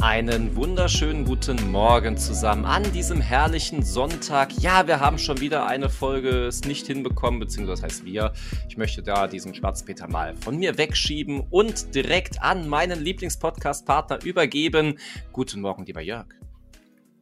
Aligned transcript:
Einen 0.00 0.54
wunderschönen 0.54 1.24
guten 1.24 1.70
Morgen 1.70 2.18
zusammen 2.18 2.66
an 2.66 2.82
diesem 2.92 3.20
herrlichen 3.20 3.82
Sonntag. 3.82 4.52
Ja, 4.60 4.86
wir 4.86 5.00
haben 5.00 5.18
schon 5.18 5.40
wieder 5.40 5.66
eine 5.66 5.88
Folge 5.88 6.46
es 6.46 6.64
nicht 6.64 6.86
hinbekommen, 6.86 7.40
beziehungsweise 7.40 7.82
das 7.82 7.92
heißt 7.92 8.04
wir. 8.04 8.34
Ich 8.68 8.76
möchte 8.76 9.02
da 9.02 9.26
diesen 9.26 9.54
Schwarzpeter 9.54 10.06
mal 10.06 10.36
von 10.36 10.58
mir 10.58 10.76
wegschieben 10.76 11.40
und 11.48 11.94
direkt 11.94 12.42
an 12.42 12.68
meinen 12.68 13.00
Lieblingspodcast-Partner 13.02 14.22
übergeben. 14.22 14.98
Guten 15.32 15.62
Morgen, 15.62 15.86
lieber 15.86 16.02
Jörg. 16.02 16.26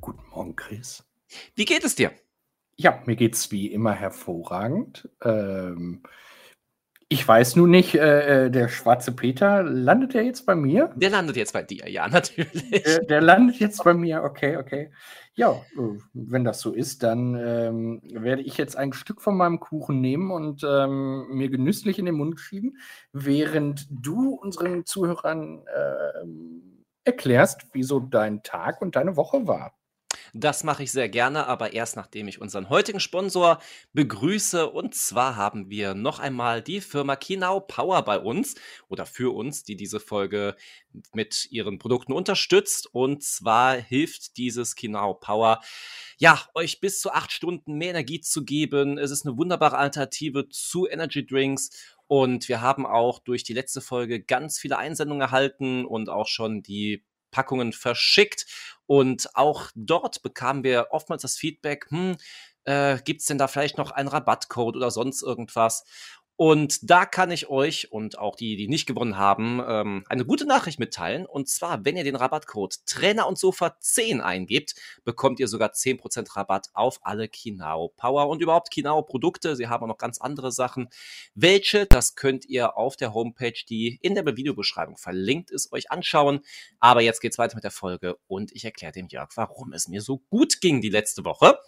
Guten 0.01 0.29
Morgen, 0.30 0.56
Chris. 0.56 1.04
Wie 1.54 1.65
geht 1.65 1.84
es 1.84 1.95
dir? 1.95 2.10
Ja, 2.77 3.01
mir 3.06 3.15
geht 3.15 3.34
es 3.34 3.52
wie 3.52 3.68
immer 3.68 3.93
hervorragend. 3.93 5.09
Ähm, 5.23 6.02
ich 7.14 7.27
weiß 7.27 7.54
nun 7.54 7.70
nicht, 7.70 7.95
äh, 7.95 8.46
äh, 8.46 8.50
der 8.50 8.66
schwarze 8.66 9.12
Peter, 9.12 9.62
landet 9.62 10.14
der 10.14 10.24
jetzt 10.24 10.46
bei 10.46 10.56
mir? 10.56 10.92
Der 10.96 11.10
landet 11.10 11.37
jetzt 11.37 11.52
bei 11.52 11.62
dir, 11.62 11.88
ja, 11.88 12.09
natürlich. 12.10 12.70
Der, 12.70 13.04
der 13.04 13.20
landet 13.20 13.60
jetzt 13.60 13.84
bei 13.84 13.95
mir, 13.95 14.24
okay, 14.24 14.56
okay. 14.56 14.90
Ja, 15.37 15.52
äh, 15.52 15.98
wenn 16.12 16.42
das 16.42 16.59
so 16.59 16.73
ist, 16.73 17.04
dann 17.04 17.37
ähm, 17.37 18.02
werde 18.02 18.42
ich 18.42 18.56
jetzt 18.56 18.77
ein 18.77 18.92
Stück 18.92 19.23
von 19.23 19.37
meinem 19.37 19.60
Kuchen 19.60 20.01
nehmen 20.01 20.32
und 20.32 20.65
ähm, 20.68 21.29
mir 21.29 21.51
genüsslich 21.51 22.01
in 22.01 22.06
den 22.06 22.16
Mund 22.16 22.40
schieben, 22.40 22.79
während 23.12 23.87
du 23.90 24.30
unseren 24.34 24.84
Zuhörern 24.84 25.62
äh, 25.68 26.26
erklärst, 27.04 27.68
wieso 27.73 28.01
dein 28.01 28.43
Tag 28.43 28.82
und 28.82 28.96
deine 28.96 29.16
Woche 29.16 29.46
war. 29.46 29.73
Das 30.37 30.65
mache 30.65 30.82
ich 30.82 30.90
sehr 30.90 31.09
gerne, 31.09 31.46
aber 31.46 31.74
erst 31.74 31.95
nachdem 31.95 32.27
ich 32.27 32.40
unseren 32.40 32.68
heutigen 32.68 32.99
Sponsor 32.99 33.60
begrüße. 33.93 34.68
Und 34.68 34.96
zwar 34.96 35.37
haben 35.37 35.71
wir 35.71 35.95
noch 35.95 36.18
einmal 36.18 36.60
die 36.60 36.80
Firma 36.80 37.15
Kinau 37.15 37.60
Power 37.60 38.02
bei 38.02 38.18
uns 38.18 38.57
oder 38.88 39.07
für 39.07 39.32
uns, 39.32 39.62
die 39.62 39.77
diese 39.77 40.01
Folge 40.01 40.57
mit 41.12 41.46
ihren 41.52 41.79
Produkten 41.79 42.12
unterstützt. 42.12 42.93
Und 42.93 43.23
zwar 43.23 43.77
hilft 43.77 44.37
dieses 44.37 44.74
Kinau 44.74 45.15
Power, 45.15 45.60
ja, 46.18 46.45
euch 46.55 46.80
bis 46.80 47.01
zu 47.01 47.12
acht 47.12 47.30
Stunden 47.30 47.74
mehr 47.74 47.90
Energie 47.90 48.21
zu 48.21 48.45
geben. 48.45 48.99
Es 48.99 49.12
ist 49.12 49.24
eine 49.24 49.37
wunderbare 49.37 49.79
Alternative 49.79 50.49
zu 50.49 50.88
Energy 50.88 51.24
Drinks. 51.24 51.95
Und 52.09 52.49
wir 52.49 52.60
haben 52.60 52.87
auch 52.87 53.21
durch 53.21 53.45
die 53.45 53.55
letzte 53.55 53.80
Folge 53.80 54.21
ganz 54.21 54.59
viele 54.59 54.79
Einsendungen 54.79 55.23
erhalten 55.23 55.85
und 55.85 56.09
auch 56.09 56.27
schon 56.27 56.60
die 56.60 57.05
Packungen 57.35 57.73
verschickt. 57.73 58.46
Und 58.87 59.35
auch 59.35 59.71
dort 59.74 60.23
bekamen 60.23 60.63
wir 60.65 60.88
oftmals 60.90 61.23
das 61.23 61.37
Feedback, 61.37 61.87
hm, 61.90 62.16
äh, 62.65 62.99
gibt 63.04 63.21
es 63.23 63.27
denn 63.27 63.38
da 63.38 63.49
vielleicht 63.49 63.77
noch 63.79 63.90
einen 63.90 64.09
Rabattcode 64.09 64.77
oder 64.77 64.91
sonst 64.91 65.22
irgendwas? 65.22 65.84
Und 66.37 66.91
da 66.91 67.06
kann 67.06 67.31
ich 67.31 67.49
euch 67.49 67.93
und 67.93 68.19
auch 68.19 68.34
die, 68.34 68.56
die 68.56 68.66
nicht 68.66 68.87
gewonnen 68.87 69.16
haben, 69.16 69.62
ähm, 69.66 70.04
eine 70.09 70.25
gute 70.25 70.47
Nachricht 70.47 70.81
mitteilen. 70.81 71.27
Und 71.27 71.49
zwar, 71.49 71.84
wenn 71.84 71.97
ihr 71.97 72.03
den 72.03 72.16
Rabattcode 72.16 72.84
Trainer 72.87 73.28
und 73.28 73.38
Sofa 73.38 73.77
10 73.78 74.21
eingebt, 74.21 74.75
bekommt 75.05 75.38
ihr 75.38 75.47
sogar 75.47 75.71
10% 75.71 76.37
Rabatt 76.37 76.71
auf 76.75 76.99
alle 77.03 77.28
Kinao 77.28 77.93
Power 77.97 78.28
und 78.28 78.43
überhaupt 78.43 78.72
Kinao 78.72 79.03
Produkte. 79.03 79.55
Sie 79.55 79.69
haben 79.69 79.84
auch 79.84 79.88
noch 79.88 79.99
ganz 79.99 80.21
andere 80.21 80.50
Sachen. 80.50 80.88
Welche, 81.37 81.87
das 81.87 82.16
könnt 82.16 82.47
ihr 82.47 82.77
auf 82.77 82.97
der 82.97 83.15
Homepage, 83.15 83.65
die 83.69 83.99
in 84.03 84.16
der 84.16 84.25
Videobeschreibung 84.25 84.97
verlinkt 84.97 85.53
ist, 85.53 85.72
euch 85.72 85.93
anschauen. 85.93 86.41
Aber 86.81 87.01
jetzt 87.01 87.21
geht's 87.21 87.39
weiter 87.39 87.55
mit 87.55 87.65
der 87.65 87.71
Folge 87.71 88.16
und 88.27 88.51
ich 88.51 88.65
erkläre 88.65 88.93
dem 88.93 89.06
Jörg, 89.06 89.31
warum 89.37 89.72
es 89.72 89.87
mir 89.87 90.01
so 90.01 90.19
gut 90.31 90.61
ging 90.61 90.81
die 90.81 90.91
letzte 90.91 91.25
Woche. 91.25 91.59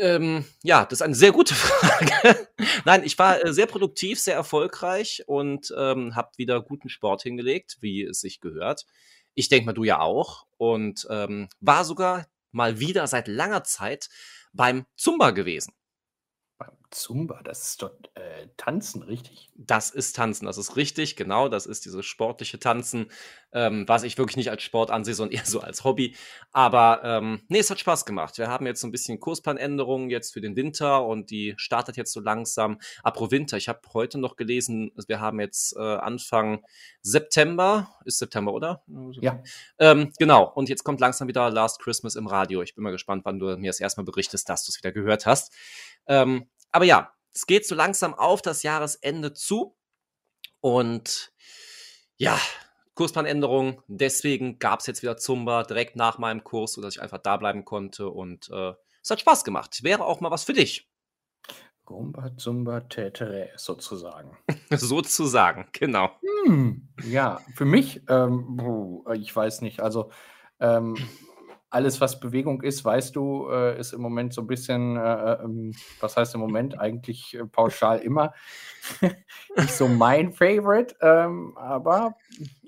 Ähm, 0.00 0.44
ja, 0.62 0.84
das 0.84 0.98
ist 0.98 1.02
eine 1.02 1.14
sehr 1.14 1.32
gute 1.32 1.54
Frage. 1.56 2.48
Nein, 2.84 3.02
ich 3.04 3.18
war 3.18 3.44
äh, 3.44 3.52
sehr 3.52 3.66
produktiv, 3.66 4.18
sehr 4.18 4.34
erfolgreich 4.34 5.22
und 5.26 5.72
ähm, 5.76 6.16
habe 6.16 6.30
wieder 6.36 6.62
guten 6.62 6.88
Sport 6.88 7.22
hingelegt, 7.22 7.76
wie 7.80 8.02
es 8.04 8.20
sich 8.20 8.40
gehört. 8.40 8.86
Ich 9.34 9.48
denke 9.48 9.66
mal, 9.66 9.72
du 9.72 9.84
ja 9.84 10.00
auch. 10.00 10.46
Und 10.56 11.06
ähm, 11.10 11.48
war 11.60 11.84
sogar 11.84 12.26
mal 12.50 12.80
wieder 12.80 13.06
seit 13.06 13.28
langer 13.28 13.62
Zeit 13.64 14.08
beim 14.52 14.86
Zumba 14.96 15.30
gewesen. 15.30 15.72
Zumba, 16.90 17.40
das 17.44 17.68
ist 17.68 17.82
dort 17.82 18.10
äh, 18.16 18.48
Tanzen, 18.56 19.02
richtig? 19.02 19.48
Das 19.54 19.90
ist 19.90 20.16
Tanzen, 20.16 20.46
das 20.46 20.58
ist 20.58 20.76
richtig, 20.76 21.14
genau. 21.14 21.48
Das 21.48 21.66
ist 21.66 21.84
dieses 21.84 22.04
sportliche 22.04 22.58
Tanzen, 22.58 23.12
ähm, 23.52 23.84
was 23.86 24.02
ich 24.02 24.18
wirklich 24.18 24.36
nicht 24.36 24.50
als 24.50 24.62
Sport 24.62 24.90
ansehe, 24.90 25.14
sondern 25.14 25.32
eher 25.38 25.46
so 25.46 25.60
als 25.60 25.84
Hobby. 25.84 26.16
Aber 26.50 27.00
ähm, 27.04 27.42
nee, 27.48 27.60
es 27.60 27.70
hat 27.70 27.78
Spaß 27.78 28.04
gemacht. 28.06 28.38
Wir 28.38 28.48
haben 28.48 28.66
jetzt 28.66 28.80
so 28.80 28.88
ein 28.88 28.90
bisschen 28.90 29.20
Kursplanänderungen 29.20 30.10
jetzt 30.10 30.32
für 30.32 30.40
den 30.40 30.56
Winter 30.56 31.06
und 31.06 31.30
die 31.30 31.54
startet 31.58 31.96
jetzt 31.96 32.12
so 32.12 32.20
langsam. 32.20 32.80
Apro 33.04 33.30
Winter, 33.30 33.56
ich 33.56 33.68
habe 33.68 33.80
heute 33.94 34.18
noch 34.18 34.34
gelesen, 34.34 34.90
wir 35.06 35.20
haben 35.20 35.38
jetzt 35.38 35.76
äh, 35.76 35.80
Anfang 35.80 36.64
September, 37.02 37.94
ist 38.04 38.18
September, 38.18 38.52
oder? 38.52 38.82
Ja. 39.20 39.42
Ähm, 39.78 40.12
genau, 40.18 40.50
und 40.54 40.68
jetzt 40.68 40.82
kommt 40.82 40.98
langsam 40.98 41.28
wieder 41.28 41.50
Last 41.50 41.80
Christmas 41.80 42.16
im 42.16 42.26
Radio. 42.26 42.62
Ich 42.62 42.74
bin 42.74 42.82
mal 42.82 42.90
gespannt, 42.90 43.24
wann 43.24 43.38
du 43.38 43.56
mir 43.56 43.68
das 43.68 43.78
erstmal 43.78 44.04
berichtest, 44.04 44.48
dass 44.48 44.64
du 44.64 44.70
es 44.70 44.78
wieder 44.78 44.90
gehört 44.90 45.26
hast. 45.26 45.52
Ähm, 46.06 46.50
aber 46.72 46.84
ja, 46.84 47.12
es 47.34 47.46
geht 47.46 47.66
so 47.66 47.74
langsam 47.74 48.14
auf 48.14 48.42
das 48.42 48.62
Jahresende 48.62 49.32
zu. 49.32 49.76
Und 50.60 51.32
ja, 52.16 52.38
Kursplanänderung. 52.94 53.82
Deswegen 53.86 54.58
gab 54.58 54.80
es 54.80 54.86
jetzt 54.86 55.02
wieder 55.02 55.16
Zumba 55.16 55.62
direkt 55.62 55.96
nach 55.96 56.18
meinem 56.18 56.44
Kurs, 56.44 56.74
sodass 56.74 56.96
ich 56.96 57.02
einfach 57.02 57.18
da 57.18 57.36
bleiben 57.36 57.64
konnte. 57.64 58.10
Und 58.10 58.50
äh, 58.50 58.74
es 59.02 59.10
hat 59.10 59.20
Spaß 59.20 59.44
gemacht. 59.44 59.82
Wäre 59.82 60.04
auch 60.04 60.20
mal 60.20 60.30
was 60.30 60.44
für 60.44 60.52
dich. 60.52 60.90
Rumba, 61.88 62.36
Zumba, 62.36 62.80
Tetere, 62.82 63.50
sozusagen. 63.56 64.36
sozusagen, 64.70 65.66
genau. 65.72 66.10
Hm, 66.46 66.88
ja, 67.04 67.40
für 67.54 67.64
mich, 67.64 68.02
ähm, 68.08 69.02
ich 69.14 69.34
weiß 69.34 69.62
nicht, 69.62 69.80
also 69.80 70.10
ähm, 70.60 70.96
alles, 71.70 72.00
was 72.00 72.20
Bewegung 72.20 72.62
ist, 72.62 72.84
weißt 72.84 73.14
du, 73.14 73.48
äh, 73.48 73.78
ist 73.78 73.92
im 73.92 74.00
Moment 74.00 74.34
so 74.34 74.42
ein 74.42 74.46
bisschen, 74.46 74.96
äh, 74.96 75.32
ähm, 75.42 75.74
was 76.00 76.16
heißt 76.16 76.34
im 76.34 76.40
Moment, 76.40 76.78
eigentlich 76.80 77.34
äh, 77.34 77.46
pauschal 77.46 78.00
immer 78.00 78.34
nicht 79.56 79.72
so 79.72 79.88
mein 79.88 80.32
Favorite, 80.32 80.96
ähm, 81.00 81.56
aber 81.56 82.16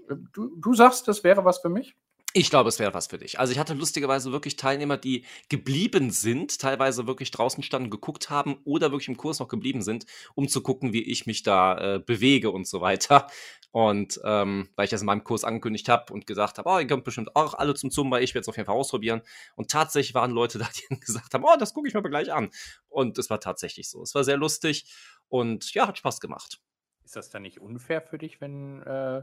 äh, 0.08 0.14
du, 0.32 0.56
du 0.56 0.74
sagst, 0.74 1.08
das 1.08 1.24
wäre 1.24 1.44
was 1.44 1.58
für 1.58 1.68
mich? 1.68 1.96
Ich 2.34 2.48
glaube, 2.48 2.70
es 2.70 2.78
wäre 2.78 2.94
was 2.94 3.08
für 3.08 3.18
dich. 3.18 3.38
Also 3.38 3.52
ich 3.52 3.58
hatte 3.58 3.74
lustigerweise 3.74 4.32
wirklich 4.32 4.56
Teilnehmer, 4.56 4.96
die 4.96 5.26
geblieben 5.50 6.10
sind, 6.10 6.58
teilweise 6.58 7.06
wirklich 7.06 7.30
draußen 7.30 7.62
standen, 7.62 7.90
geguckt 7.90 8.30
haben 8.30 8.56
oder 8.64 8.90
wirklich 8.90 9.08
im 9.08 9.18
Kurs 9.18 9.38
noch 9.38 9.48
geblieben 9.48 9.82
sind, 9.82 10.06
um 10.34 10.48
zu 10.48 10.62
gucken, 10.62 10.94
wie 10.94 11.02
ich 11.02 11.26
mich 11.26 11.42
da 11.42 11.96
äh, 11.96 11.98
bewege 11.98 12.50
und 12.50 12.66
so 12.66 12.80
weiter. 12.80 13.26
Und 13.72 14.20
ähm, 14.24 14.68
weil 14.76 14.84
ich 14.84 14.90
das 14.90 15.00
in 15.00 15.06
meinem 15.06 15.24
Kurs 15.24 15.44
angekündigt 15.44 15.88
habe 15.88 16.12
und 16.12 16.26
gesagt 16.26 16.58
habe, 16.58 16.68
oh, 16.68 16.78
ihr 16.78 16.86
kommt 16.86 17.04
bestimmt 17.04 17.34
auch 17.34 17.54
alle 17.54 17.74
zum 17.74 17.90
Zumba, 17.90 18.20
ich 18.20 18.34
werde 18.34 18.42
es 18.42 18.48
auf 18.48 18.56
jeden 18.56 18.66
Fall 18.66 18.76
ausprobieren. 18.76 19.22
Und 19.56 19.70
tatsächlich 19.70 20.14
waren 20.14 20.30
Leute 20.30 20.58
da, 20.60 20.68
die 20.90 21.00
gesagt 21.00 21.32
haben, 21.32 21.44
oh, 21.44 21.56
das 21.58 21.72
gucke 21.72 21.88
ich 21.88 21.94
mir 21.94 22.00
aber 22.00 22.10
gleich 22.10 22.32
an. 22.32 22.50
Und 22.88 23.18
es 23.18 23.30
war 23.30 23.40
tatsächlich 23.40 23.88
so. 23.88 24.02
Es 24.02 24.14
war 24.14 24.24
sehr 24.24 24.36
lustig 24.36 24.86
und 25.28 25.72
ja, 25.74 25.88
hat 25.88 25.98
Spaß 25.98 26.20
gemacht. 26.20 26.60
Ist 27.04 27.16
das 27.16 27.30
dann 27.30 27.42
nicht 27.42 27.60
unfair 27.60 28.02
für 28.02 28.18
dich, 28.18 28.40
wenn 28.40 28.82
äh, 28.82 29.22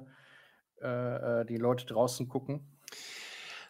äh, 0.81 1.41
äh 1.41 1.45
die 1.45 1.57
Leute 1.57 1.85
draußen 1.85 2.27
gucken? 2.27 2.67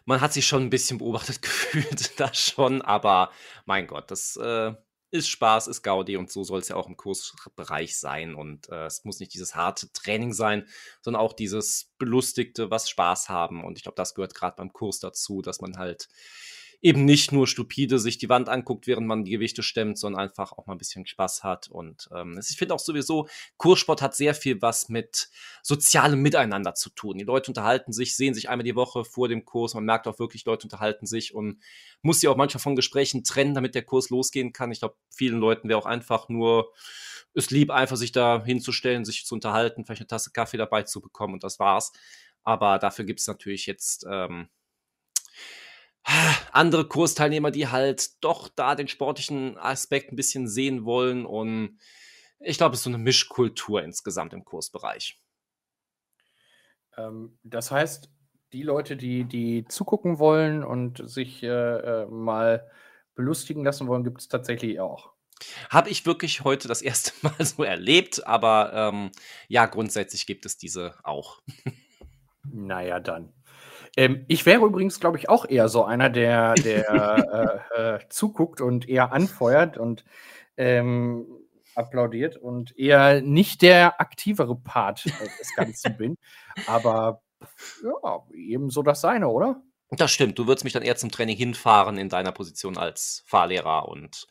man 0.06 0.20
hat 0.20 0.32
sich 0.32 0.46
schon 0.46 0.62
ein 0.62 0.70
bisschen 0.70 0.98
beobachtet 0.98 1.42
gefühlt, 1.42 2.18
das 2.18 2.38
schon, 2.38 2.82
aber 2.82 3.30
mein 3.64 3.86
Gott, 3.86 4.10
das 4.10 4.36
äh, 4.36 4.74
ist 5.10 5.28
Spaß, 5.28 5.66
ist 5.66 5.82
Gaudi 5.82 6.16
und 6.16 6.30
so 6.30 6.44
soll 6.44 6.60
es 6.60 6.68
ja 6.68 6.76
auch 6.76 6.88
im 6.88 6.96
Kursbereich 6.96 7.98
sein. 7.98 8.34
Und 8.34 8.68
äh, 8.68 8.86
es 8.86 9.04
muss 9.04 9.20
nicht 9.20 9.34
dieses 9.34 9.54
harte 9.54 9.92
Training 9.92 10.32
sein, 10.32 10.66
sondern 11.00 11.22
auch 11.22 11.32
dieses 11.32 11.92
Belustigte, 11.98 12.70
was 12.70 12.88
Spaß 12.88 13.28
haben. 13.28 13.64
Und 13.64 13.76
ich 13.76 13.82
glaube, 13.82 13.96
das 13.96 14.14
gehört 14.14 14.34
gerade 14.34 14.56
beim 14.56 14.72
Kurs 14.72 15.00
dazu, 15.00 15.42
dass 15.42 15.60
man 15.60 15.76
halt 15.76 16.08
eben 16.82 17.04
nicht 17.04 17.30
nur 17.30 17.46
stupide 17.46 17.98
sich 17.98 18.16
die 18.16 18.28
Wand 18.28 18.48
anguckt, 18.48 18.86
während 18.86 19.06
man 19.06 19.24
die 19.24 19.32
Gewichte 19.32 19.62
stemmt, 19.62 19.98
sondern 19.98 20.22
einfach 20.22 20.52
auch 20.52 20.66
mal 20.66 20.74
ein 20.74 20.78
bisschen 20.78 21.06
Spaß 21.06 21.44
hat. 21.44 21.68
Und 21.68 22.08
ähm, 22.14 22.40
ich 22.40 22.56
finde 22.56 22.74
auch 22.74 22.78
sowieso, 22.78 23.28
Kurssport 23.58 24.00
hat 24.00 24.16
sehr 24.16 24.34
viel 24.34 24.62
was 24.62 24.88
mit 24.88 25.28
sozialem 25.62 26.22
Miteinander 26.22 26.74
zu 26.74 26.88
tun. 26.90 27.18
Die 27.18 27.24
Leute 27.24 27.50
unterhalten 27.50 27.92
sich, 27.92 28.16
sehen 28.16 28.32
sich 28.32 28.48
einmal 28.48 28.64
die 28.64 28.76
Woche 28.76 29.04
vor 29.04 29.28
dem 29.28 29.44
Kurs. 29.44 29.74
Man 29.74 29.84
merkt 29.84 30.08
auch 30.08 30.18
wirklich, 30.18 30.46
Leute 30.46 30.64
unterhalten 30.64 31.06
sich 31.06 31.34
und 31.34 31.60
muss 32.00 32.20
sie 32.20 32.28
auch 32.28 32.36
manchmal 32.36 32.62
von 32.62 32.76
Gesprächen 32.76 33.24
trennen, 33.24 33.54
damit 33.54 33.74
der 33.74 33.82
Kurs 33.82 34.08
losgehen 34.08 34.52
kann. 34.52 34.72
Ich 34.72 34.80
glaube, 34.80 34.96
vielen 35.10 35.38
Leuten 35.38 35.68
wäre 35.68 35.78
auch 35.78 35.86
einfach 35.86 36.30
nur 36.30 36.72
es 37.34 37.50
lieb, 37.50 37.70
einfach 37.70 37.96
sich 37.96 38.12
da 38.12 38.42
hinzustellen, 38.44 39.04
sich 39.04 39.26
zu 39.26 39.34
unterhalten, 39.34 39.84
vielleicht 39.84 40.00
eine 40.00 40.08
Tasse 40.08 40.32
Kaffee 40.32 40.56
dabei 40.56 40.82
zu 40.82 41.00
bekommen 41.00 41.34
und 41.34 41.44
das 41.44 41.58
war's. 41.58 41.92
Aber 42.42 42.78
dafür 42.78 43.04
gibt 43.04 43.20
es 43.20 43.26
natürlich 43.26 43.66
jetzt 43.66 44.06
ähm, 44.10 44.48
andere 46.52 46.86
Kursteilnehmer, 46.86 47.50
die 47.50 47.68
halt 47.68 48.22
doch 48.24 48.48
da 48.48 48.74
den 48.74 48.88
sportlichen 48.88 49.56
Aspekt 49.58 50.12
ein 50.12 50.16
bisschen 50.16 50.48
sehen 50.48 50.84
wollen. 50.84 51.26
Und 51.26 51.78
ich 52.38 52.56
glaube, 52.56 52.74
es 52.74 52.80
ist 52.80 52.84
so 52.84 52.90
eine 52.90 52.98
Mischkultur 52.98 53.82
insgesamt 53.82 54.32
im 54.32 54.44
Kursbereich. 54.44 55.20
Ähm, 56.96 57.38
das 57.42 57.70
heißt, 57.70 58.10
die 58.52 58.62
Leute, 58.62 58.96
die, 58.96 59.24
die 59.24 59.64
zugucken 59.68 60.18
wollen 60.18 60.64
und 60.64 61.08
sich 61.08 61.42
äh, 61.42 61.48
äh 61.48 62.06
mal 62.06 62.68
belustigen 63.14 63.64
lassen 63.64 63.86
wollen, 63.86 64.04
gibt 64.04 64.20
es 64.20 64.28
tatsächlich 64.28 64.80
auch. 64.80 65.12
Habe 65.70 65.90
ich 65.90 66.06
wirklich 66.06 66.44
heute 66.44 66.68
das 66.68 66.82
erste 66.82 67.12
Mal 67.22 67.44
so 67.44 67.62
erlebt, 67.62 68.26
aber 68.26 68.72
ähm, 68.74 69.10
ja, 69.48 69.66
grundsätzlich 69.66 70.26
gibt 70.26 70.46
es 70.46 70.56
diese 70.56 70.94
auch. 71.02 71.40
naja, 72.42 73.00
dann. 73.00 73.32
Ähm, 73.96 74.24
ich 74.28 74.46
wäre 74.46 74.64
übrigens, 74.64 75.00
glaube 75.00 75.18
ich, 75.18 75.28
auch 75.28 75.48
eher 75.48 75.68
so 75.68 75.84
einer, 75.84 76.10
der, 76.10 76.54
der 76.54 77.64
äh, 77.74 77.94
äh, 77.96 77.98
zuguckt 78.08 78.60
und 78.60 78.88
eher 78.88 79.12
anfeuert 79.12 79.78
und 79.78 80.04
ähm, 80.56 81.26
applaudiert 81.74 82.36
und 82.36 82.76
eher 82.78 83.22
nicht 83.22 83.62
der 83.62 84.00
aktivere 84.00 84.56
Part 84.56 85.04
des 85.04 85.54
Ganzen 85.56 85.96
bin. 85.96 86.16
Aber 86.66 87.22
ja, 87.82 88.22
ebenso 88.34 88.82
das 88.82 89.00
seine, 89.00 89.28
oder? 89.28 89.62
Das 89.90 90.12
stimmt. 90.12 90.38
Du 90.38 90.46
würdest 90.46 90.64
mich 90.64 90.72
dann 90.72 90.82
eher 90.82 90.96
zum 90.96 91.10
Training 91.10 91.36
hinfahren 91.36 91.98
in 91.98 92.08
deiner 92.08 92.32
Position 92.32 92.78
als 92.78 93.24
Fahrlehrer 93.26 93.88
und 93.88 94.26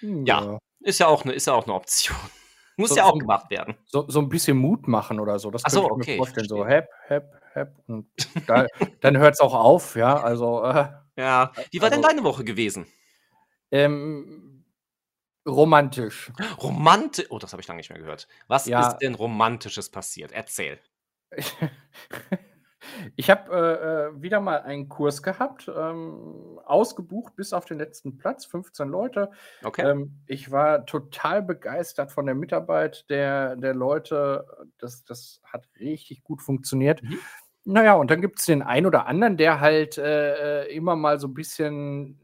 ja, 0.00 0.44
ja 0.44 0.58
ist 0.84 1.00
ja 1.00 1.08
auch 1.08 1.24
eine, 1.24 1.32
ist 1.32 1.46
ja 1.46 1.54
auch 1.54 1.64
eine 1.64 1.74
Option. 1.74 2.16
Muss 2.76 2.90
so, 2.90 2.96
ja 2.96 3.04
auch 3.04 3.12
so, 3.12 3.18
gemacht 3.18 3.50
werden. 3.50 3.74
So, 3.86 4.04
so 4.08 4.20
ein 4.20 4.28
bisschen 4.28 4.56
Mut 4.56 4.88
machen 4.88 5.20
oder 5.20 5.38
so. 5.38 5.50
Das 5.50 5.62
Ach 5.64 5.70
so, 5.70 5.90
okay. 5.90 6.16
vorstellen. 6.16 6.48
So, 6.48 6.66
hep, 6.66 6.88
hep, 7.06 7.32
hep. 7.54 7.74
Und 7.86 8.06
da, 8.46 8.66
dann 9.00 9.18
hört 9.18 9.34
es 9.34 9.40
auch 9.40 9.54
auf, 9.54 9.96
ja. 9.96 10.16
Also. 10.22 10.64
Äh, 10.64 10.88
ja. 11.16 11.52
Wie 11.70 11.80
war 11.80 11.90
also, 11.90 12.00
denn 12.00 12.08
deine 12.08 12.24
Woche 12.24 12.44
gewesen? 12.44 12.86
Ähm, 13.70 14.64
romantisch. 15.46 16.32
Romantisch? 16.62 17.26
Oh, 17.30 17.38
das 17.38 17.52
habe 17.52 17.60
ich 17.60 17.68
lange 17.68 17.78
nicht 17.78 17.90
mehr 17.90 17.98
gehört. 17.98 18.28
Was 18.48 18.66
ja. 18.66 18.88
ist 18.88 18.98
denn 18.98 19.14
Romantisches 19.14 19.90
passiert? 19.90 20.32
Erzähl. 20.32 20.78
Ich 23.16 23.30
habe 23.30 23.50
äh, 23.52 24.16
äh, 24.16 24.22
wieder 24.22 24.40
mal 24.40 24.60
einen 24.62 24.88
Kurs 24.88 25.22
gehabt, 25.22 25.70
ähm, 25.74 26.58
ausgebucht 26.64 27.36
bis 27.36 27.52
auf 27.52 27.64
den 27.64 27.78
letzten 27.78 28.18
Platz, 28.18 28.44
15 28.46 28.88
Leute. 28.88 29.30
Okay. 29.62 29.82
Ähm, 29.82 30.20
ich 30.26 30.50
war 30.50 30.86
total 30.86 31.42
begeistert 31.42 32.12
von 32.12 32.26
der 32.26 32.34
Mitarbeit 32.34 33.08
der, 33.10 33.56
der 33.56 33.74
Leute. 33.74 34.46
Das, 34.78 35.04
das 35.04 35.40
hat 35.44 35.66
richtig 35.80 36.22
gut 36.22 36.42
funktioniert. 36.42 37.02
Mhm. 37.02 37.18
Naja, 37.64 37.94
und 37.94 38.10
dann 38.10 38.20
gibt 38.20 38.40
es 38.40 38.46
den 38.46 38.62
einen 38.62 38.86
oder 38.86 39.06
anderen, 39.06 39.36
der 39.36 39.60
halt 39.60 39.96
äh, 39.96 40.64
äh, 40.64 40.74
immer 40.74 40.96
mal 40.96 41.18
so 41.18 41.28
ein 41.28 41.34
bisschen, 41.34 42.18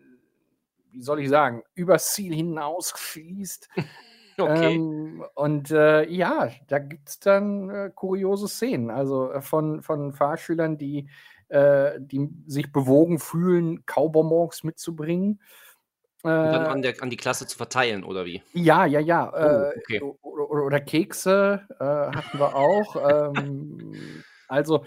wie 0.90 1.02
soll 1.02 1.20
ich 1.20 1.30
sagen, 1.30 1.62
übers 1.74 2.12
Ziel 2.12 2.34
hinaus 2.34 2.94
schießt. 2.96 3.68
Okay. 4.38 4.76
Ähm, 4.76 5.22
und 5.34 5.70
äh, 5.70 6.08
ja, 6.08 6.50
da 6.68 6.78
gibt 6.78 7.10
es 7.10 7.20
dann 7.20 7.68
äh, 7.68 7.90
kuriose 7.94 8.48
Szenen. 8.48 8.90
Also 8.90 9.30
äh, 9.32 9.42
von, 9.42 9.82
von 9.82 10.14
Fahrschülern, 10.14 10.78
die, 10.78 11.10
äh, 11.48 11.92
die 11.98 12.26
sich 12.46 12.72
bewogen 12.72 13.18
fühlen, 13.18 13.84
Kaubonbons 13.84 14.64
mitzubringen. 14.64 15.42
Und 16.22 16.30
dann 16.30 16.66
an, 16.66 16.80
der, 16.80 17.02
an 17.02 17.10
die 17.10 17.18
Klasse 17.18 17.46
zu 17.46 17.58
verteilen, 17.58 18.02
oder 18.02 18.24
wie? 18.24 18.42
Ja, 18.54 18.86
ja, 18.86 19.00
ja. 19.00 19.30
Oh, 19.30 19.78
okay. 19.78 20.00
oder, 20.00 20.50
oder, 20.50 20.80
Kekse 20.80 21.66
hatten 21.78 22.38
wir 22.38 22.54
auch. 22.56 22.96
ähm, 23.36 24.22
also, 24.48 24.84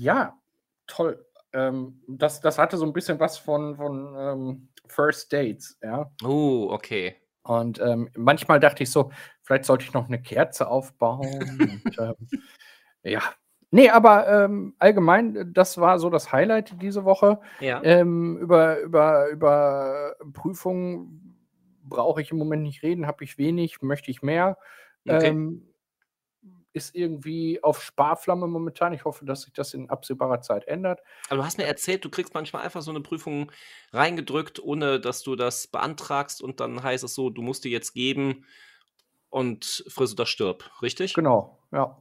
ja, 0.00 0.38
toll. 0.86 1.24
Ähm, 1.52 2.00
das, 2.08 2.40
das 2.40 2.58
hatte 2.58 2.76
so 2.76 2.86
ein 2.86 2.92
bisschen 2.92 3.20
was 3.20 3.36
von, 3.36 3.76
von 3.76 4.16
ähm, 4.18 4.68
First 4.86 5.32
Dates, 5.32 5.78
ja. 5.82 6.10
Oh, 6.24 6.68
okay. 6.70 7.16
Und 7.42 7.80
ähm, 7.80 8.10
manchmal 8.16 8.60
dachte 8.60 8.82
ich 8.82 8.90
so, 8.90 9.10
vielleicht 9.42 9.64
sollte 9.64 9.84
ich 9.84 9.92
noch 9.92 10.06
eine 10.06 10.20
Kerze 10.20 10.68
aufbauen. 10.68 11.82
und, 11.84 11.98
ähm, 11.98 12.14
ja. 13.02 13.20
Nee, 13.72 13.90
aber 13.90 14.26
ähm, 14.28 14.74
allgemein, 14.78 15.52
das 15.52 15.78
war 15.78 15.98
so 15.98 16.10
das 16.10 16.32
Highlight 16.32 16.80
diese 16.80 17.04
Woche. 17.04 17.40
Ja. 17.60 17.82
Ähm, 17.84 18.38
über, 18.38 18.80
über, 18.80 19.28
über 19.28 20.16
Prüfungen 20.32 21.36
brauche 21.84 22.22
ich 22.22 22.30
im 22.30 22.38
Moment 22.38 22.62
nicht 22.62 22.82
reden, 22.82 23.06
habe 23.06 23.22
ich 23.22 23.38
wenig, 23.38 23.82
möchte 23.82 24.10
ich 24.10 24.22
mehr. 24.22 24.56
Okay. 25.06 25.28
Ähm, 25.28 25.69
ist 26.72 26.94
irgendwie 26.94 27.62
auf 27.62 27.82
Sparflamme 27.82 28.46
momentan. 28.46 28.92
Ich 28.92 29.04
hoffe, 29.04 29.24
dass 29.24 29.42
sich 29.42 29.52
das 29.52 29.74
in 29.74 29.90
absehbarer 29.90 30.40
Zeit 30.40 30.66
ändert. 30.68 31.00
Aber 31.28 31.38
du 31.38 31.44
hast 31.44 31.58
mir 31.58 31.64
erzählt, 31.64 32.04
du 32.04 32.10
kriegst 32.10 32.34
manchmal 32.34 32.62
einfach 32.62 32.82
so 32.82 32.90
eine 32.90 33.00
Prüfung 33.00 33.50
reingedrückt, 33.92 34.62
ohne 34.62 35.00
dass 35.00 35.22
du 35.22 35.36
das 35.36 35.66
beantragst 35.66 36.42
und 36.42 36.60
dann 36.60 36.82
heißt 36.82 37.04
es 37.04 37.14
so, 37.14 37.30
du 37.30 37.42
musst 37.42 37.64
dir 37.64 37.70
jetzt 37.70 37.92
geben 37.92 38.44
und 39.30 39.84
friss 39.88 40.12
oder 40.12 40.26
stirb, 40.26 40.70
richtig? 40.82 41.14
Genau, 41.14 41.58
ja. 41.72 41.96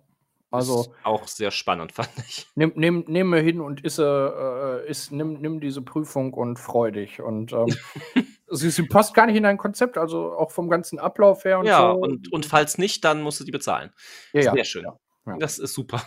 Also 0.52 0.82
ist 0.82 0.90
auch 1.04 1.28
sehr 1.28 1.52
spannend, 1.52 1.92
fand 1.94 2.10
ich. 2.28 2.48
Nimm, 2.56 2.74
nimm, 2.76 3.06
nimm 3.08 3.30
mir 3.30 3.42
hin 3.42 3.62
und 3.62 3.84
isse, 3.86 4.84
äh, 4.86 4.90
iss, 4.90 5.12
nimm, 5.12 5.40
nimm 5.42 5.60
diese 5.60 5.82
Prüfung 5.82 6.34
und 6.34 6.58
freu 6.58 6.92
dich. 6.92 7.22
Und 7.22 7.54
ähm, 7.54 7.68
sie, 8.52 8.70
sie, 8.70 8.84
passt 8.84 9.14
gar 9.14 9.26
nicht 9.26 9.36
in 9.36 9.44
dein 9.44 9.58
Konzept, 9.58 9.98
also 9.98 10.34
auch 10.34 10.52
vom 10.52 10.70
ganzen 10.70 11.00
Ablauf 11.00 11.46
her 11.46 11.60
und 11.60 11.66
ja, 11.66 11.92
so. 11.92 12.00
Und, 12.00 12.32
und 12.32 12.46
falls 12.46 12.78
nicht, 12.78 13.04
dann 13.06 13.22
musst 13.22 13.40
du 13.40 13.44
die 13.44 13.52
bezahlen. 13.52 13.92
Ja, 14.34 14.44
sehr 14.44 14.56
ja, 14.56 14.64
schön. 14.64 14.84
Ja, 15.26 15.38
das 15.38 15.60
ist 15.60 15.74
super. 15.74 16.02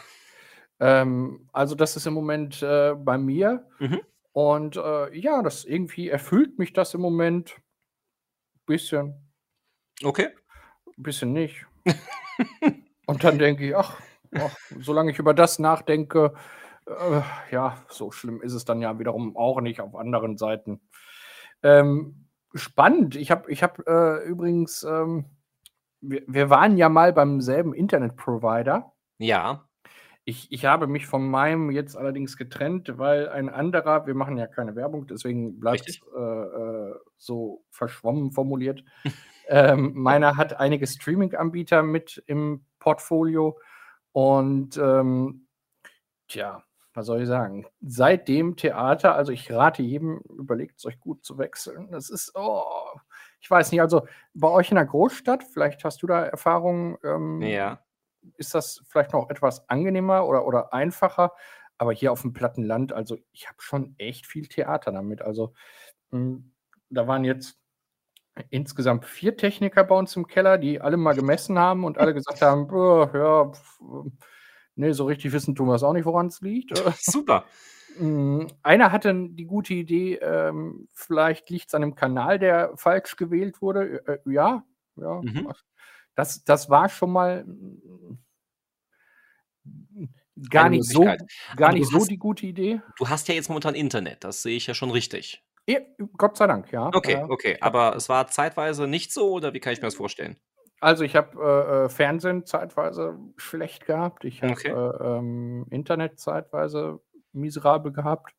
Ähm, 0.81 1.49
also, 1.53 1.75
das 1.75 1.97
ist 1.97 2.07
im 2.07 2.15
Moment 2.15 2.63
äh, 2.63 2.95
bei 2.97 3.19
mir. 3.19 3.67
Mhm. 3.79 4.01
Und 4.33 4.77
äh, 4.77 5.17
ja, 5.17 5.43
das 5.43 5.65
irgendwie 5.65 6.09
erfüllt 6.09 6.59
mich 6.59 6.73
das 6.73 6.95
im 6.95 7.01
Moment. 7.01 7.57
Bisschen. 8.67 9.15
Okay. 10.03 10.29
Bisschen 10.97 11.33
nicht. 11.33 11.67
und 13.07 13.25
dann 13.25 13.39
denke 13.39 13.69
ich, 13.69 13.77
ach, 13.77 14.01
ach, 14.35 14.57
solange 14.81 15.11
ich 15.11 15.19
über 15.19 15.35
das 15.35 15.59
nachdenke, 15.59 16.35
äh, 16.87 17.21
ja, 17.51 17.85
so 17.89 18.11
schlimm 18.11 18.41
ist 18.43 18.55
es 18.55 18.65
dann 18.65 18.81
ja 18.81 18.99
wiederum 18.99 19.37
auch 19.37 19.61
nicht 19.61 19.81
auf 19.81 19.95
anderen 19.95 20.37
Seiten. 20.37 20.81
Ähm, 21.63 22.22
spannend. 22.55 23.17
Ich 23.17 23.31
habe 23.31 23.51
ich 23.51 23.63
hab, 23.63 23.87
äh, 23.87 24.23
übrigens, 24.25 24.83
ähm, 24.83 25.27
wir, 26.01 26.23
wir, 26.27 26.51
waren 26.51 26.77
ja 26.77 26.89
mal 26.89 27.13
beim 27.13 27.41
selben 27.41 27.75
Internetprovider. 27.75 28.93
Ja. 29.19 29.69
Ich, 30.25 30.53
ich 30.53 30.65
habe 30.65 30.87
mich 30.87 31.07
von 31.07 31.29
meinem 31.29 31.71
jetzt 31.71 31.97
allerdings 31.97 32.37
getrennt, 32.37 32.97
weil 32.97 33.29
ein 33.29 33.49
anderer, 33.49 34.07
wir 34.07 34.15
machen 34.15 34.37
ja 34.37 34.47
keine 34.47 34.77
Werbung, 34.77 35.07
deswegen 35.09 35.59
bleibt 35.59 35.89
es 35.89 36.01
äh, 36.17 36.21
äh, 36.21 36.95
so 37.17 37.65
verschwommen 37.71 38.31
formuliert. 38.31 38.85
ähm, 39.49 39.93
meiner 39.95 40.37
hat 40.37 40.61
einige 40.61 40.87
Streaming-Anbieter 40.87 41.83
mit 41.83 42.23
im 42.27 42.65
Portfolio 42.79 43.59
und 44.13 44.77
ähm, 44.77 45.49
tja, 46.29 46.63
was 46.95 47.07
soll 47.07 47.23
ich 47.23 47.29
sagen? 47.29 47.67
Seitdem 47.81 48.57
Theater, 48.57 49.15
also 49.15 49.33
ich 49.33 49.51
rate 49.51 49.83
jedem, 49.83 50.19
überlegt 50.39 50.79
es 50.79 50.87
euch 50.87 51.01
gut 51.01 51.25
zu 51.25 51.39
wechseln. 51.39 51.91
Das 51.91 52.11
ist, 52.11 52.33
oh, 52.35 52.65
ich 53.41 53.51
weiß 53.51 53.73
nicht, 53.73 53.81
also 53.81 54.07
bei 54.35 54.49
euch 54.49 54.71
in 54.71 54.77
der 54.77 54.87
Großstadt, 54.87 55.43
vielleicht 55.45 55.85
hast 55.85 56.03
du 56.03 56.07
da 56.07 56.25
Erfahrungen, 56.25 56.99
ähm, 57.03 57.41
ja. 57.43 57.81
ist 58.37 58.55
das 58.55 58.83
vielleicht 58.89 59.13
noch 59.13 59.31
etwas 59.31 59.69
angenehmer 59.69 60.27
oder, 60.27 60.47
oder 60.47 60.73
einfacher? 60.73 61.33
Aber 61.79 61.93
hier 61.93 62.13
auf 62.13 62.23
dem 62.23 62.33
platten 62.33 62.63
Land, 62.63 62.93
also 62.93 63.17
ich 63.33 63.49
habe 63.49 63.57
schon 63.61 63.95
echt 63.99 64.27
viel 64.27 64.47
Theater 64.47 64.93
damit. 64.93 65.23
Also 65.23 65.55
mh, 66.11 66.19
hm, 66.19 66.53
da 66.91 67.07
waren 67.07 67.25
jetzt 67.25 67.59
insgesamt 68.51 69.05
vier 69.05 69.37
Techniker 69.37 69.85
bei 69.85 69.95
uns 69.95 70.17
im 70.17 70.27
Keller, 70.27 70.59
die 70.59 70.81
alle 70.81 70.97
mal 70.97 71.15
gemessen 71.15 71.59
haben 71.59 71.85
und 71.85 71.99
alle 71.99 72.15
gesagt 72.15 72.41
haben, 72.43 72.69
ja, 73.15 73.53
Nee, 74.75 74.93
so 74.93 75.05
richtig 75.07 75.33
wissen 75.33 75.55
tun 75.55 75.69
wir 75.69 75.75
es 75.75 75.83
auch 75.83 75.93
nicht, 75.93 76.07
woran 76.07 76.27
es 76.27 76.41
liegt. 76.41 76.77
Super. 77.01 77.45
Hm, 77.99 78.49
einer 78.63 78.91
hatte 78.91 79.15
die 79.31 79.45
gute 79.45 79.75
Idee, 79.75 80.15
ähm, 80.15 80.89
vielleicht 80.95 81.51
liegt 81.51 81.69
es 81.69 81.75
an 81.75 81.83
dem 81.83 81.95
Kanal, 81.95 82.39
der 82.39 82.73
falsch 82.77 83.17
gewählt 83.17 83.61
wurde. 83.61 84.07
Äh, 84.07 84.19
ja, 84.31 84.65
ja. 84.97 85.21
Mhm. 85.23 85.53
Das, 86.15 86.45
das 86.45 86.71
war 86.71 86.89
schon 86.89 87.13
mal 87.13 87.45
hm, 87.45 88.19
gar 90.49 90.69
nicht 90.71 90.85
so, 90.85 91.07
gar 91.57 91.73
nicht 91.73 91.91
so 91.91 91.99
hast, 91.99 92.11
die 92.11 92.19
gute 92.19 92.47
Idee. 92.47 92.81
Du 92.97 93.09
hast 93.09 93.29
ja 93.29 93.35
jetzt 93.35 93.49
momentan 93.49 93.75
Internet, 93.75 94.25
das 94.25 94.43
sehe 94.43 94.57
ich 94.57 94.67
ja 94.67 94.75
schon 94.75 94.91
richtig. 94.91 95.45
Ja, 95.67 95.79
Gott 96.17 96.37
sei 96.37 96.47
Dank, 96.47 96.73
ja. 96.73 96.89
Okay, 96.89 97.25
okay. 97.29 97.57
Aber 97.61 97.95
es 97.95 98.09
war 98.09 98.27
zeitweise 98.27 98.89
nicht 98.89 99.13
so, 99.13 99.31
oder 99.31 99.55
wie 99.55 99.61
kann 99.61 99.73
ich 99.73 99.81
mir 99.81 99.87
das 99.87 99.95
vorstellen? 99.95 100.37
Also 100.83 101.05
ich 101.05 101.15
habe 101.15 101.39
äh, 101.41 101.85
äh, 101.85 101.89
Fernsehen 101.89 102.45
zeitweise 102.45 103.17
schlecht 103.37 103.87
gehabt. 103.87 104.25
Ich 104.25 104.43
habe 104.43 104.53
okay. 104.53 104.69
äh, 104.71 105.17
ähm, 105.19 105.65
Internet 105.71 106.19
zeitweise 106.19 106.99
miserabel 107.33 107.93
gehabt. 107.93 108.35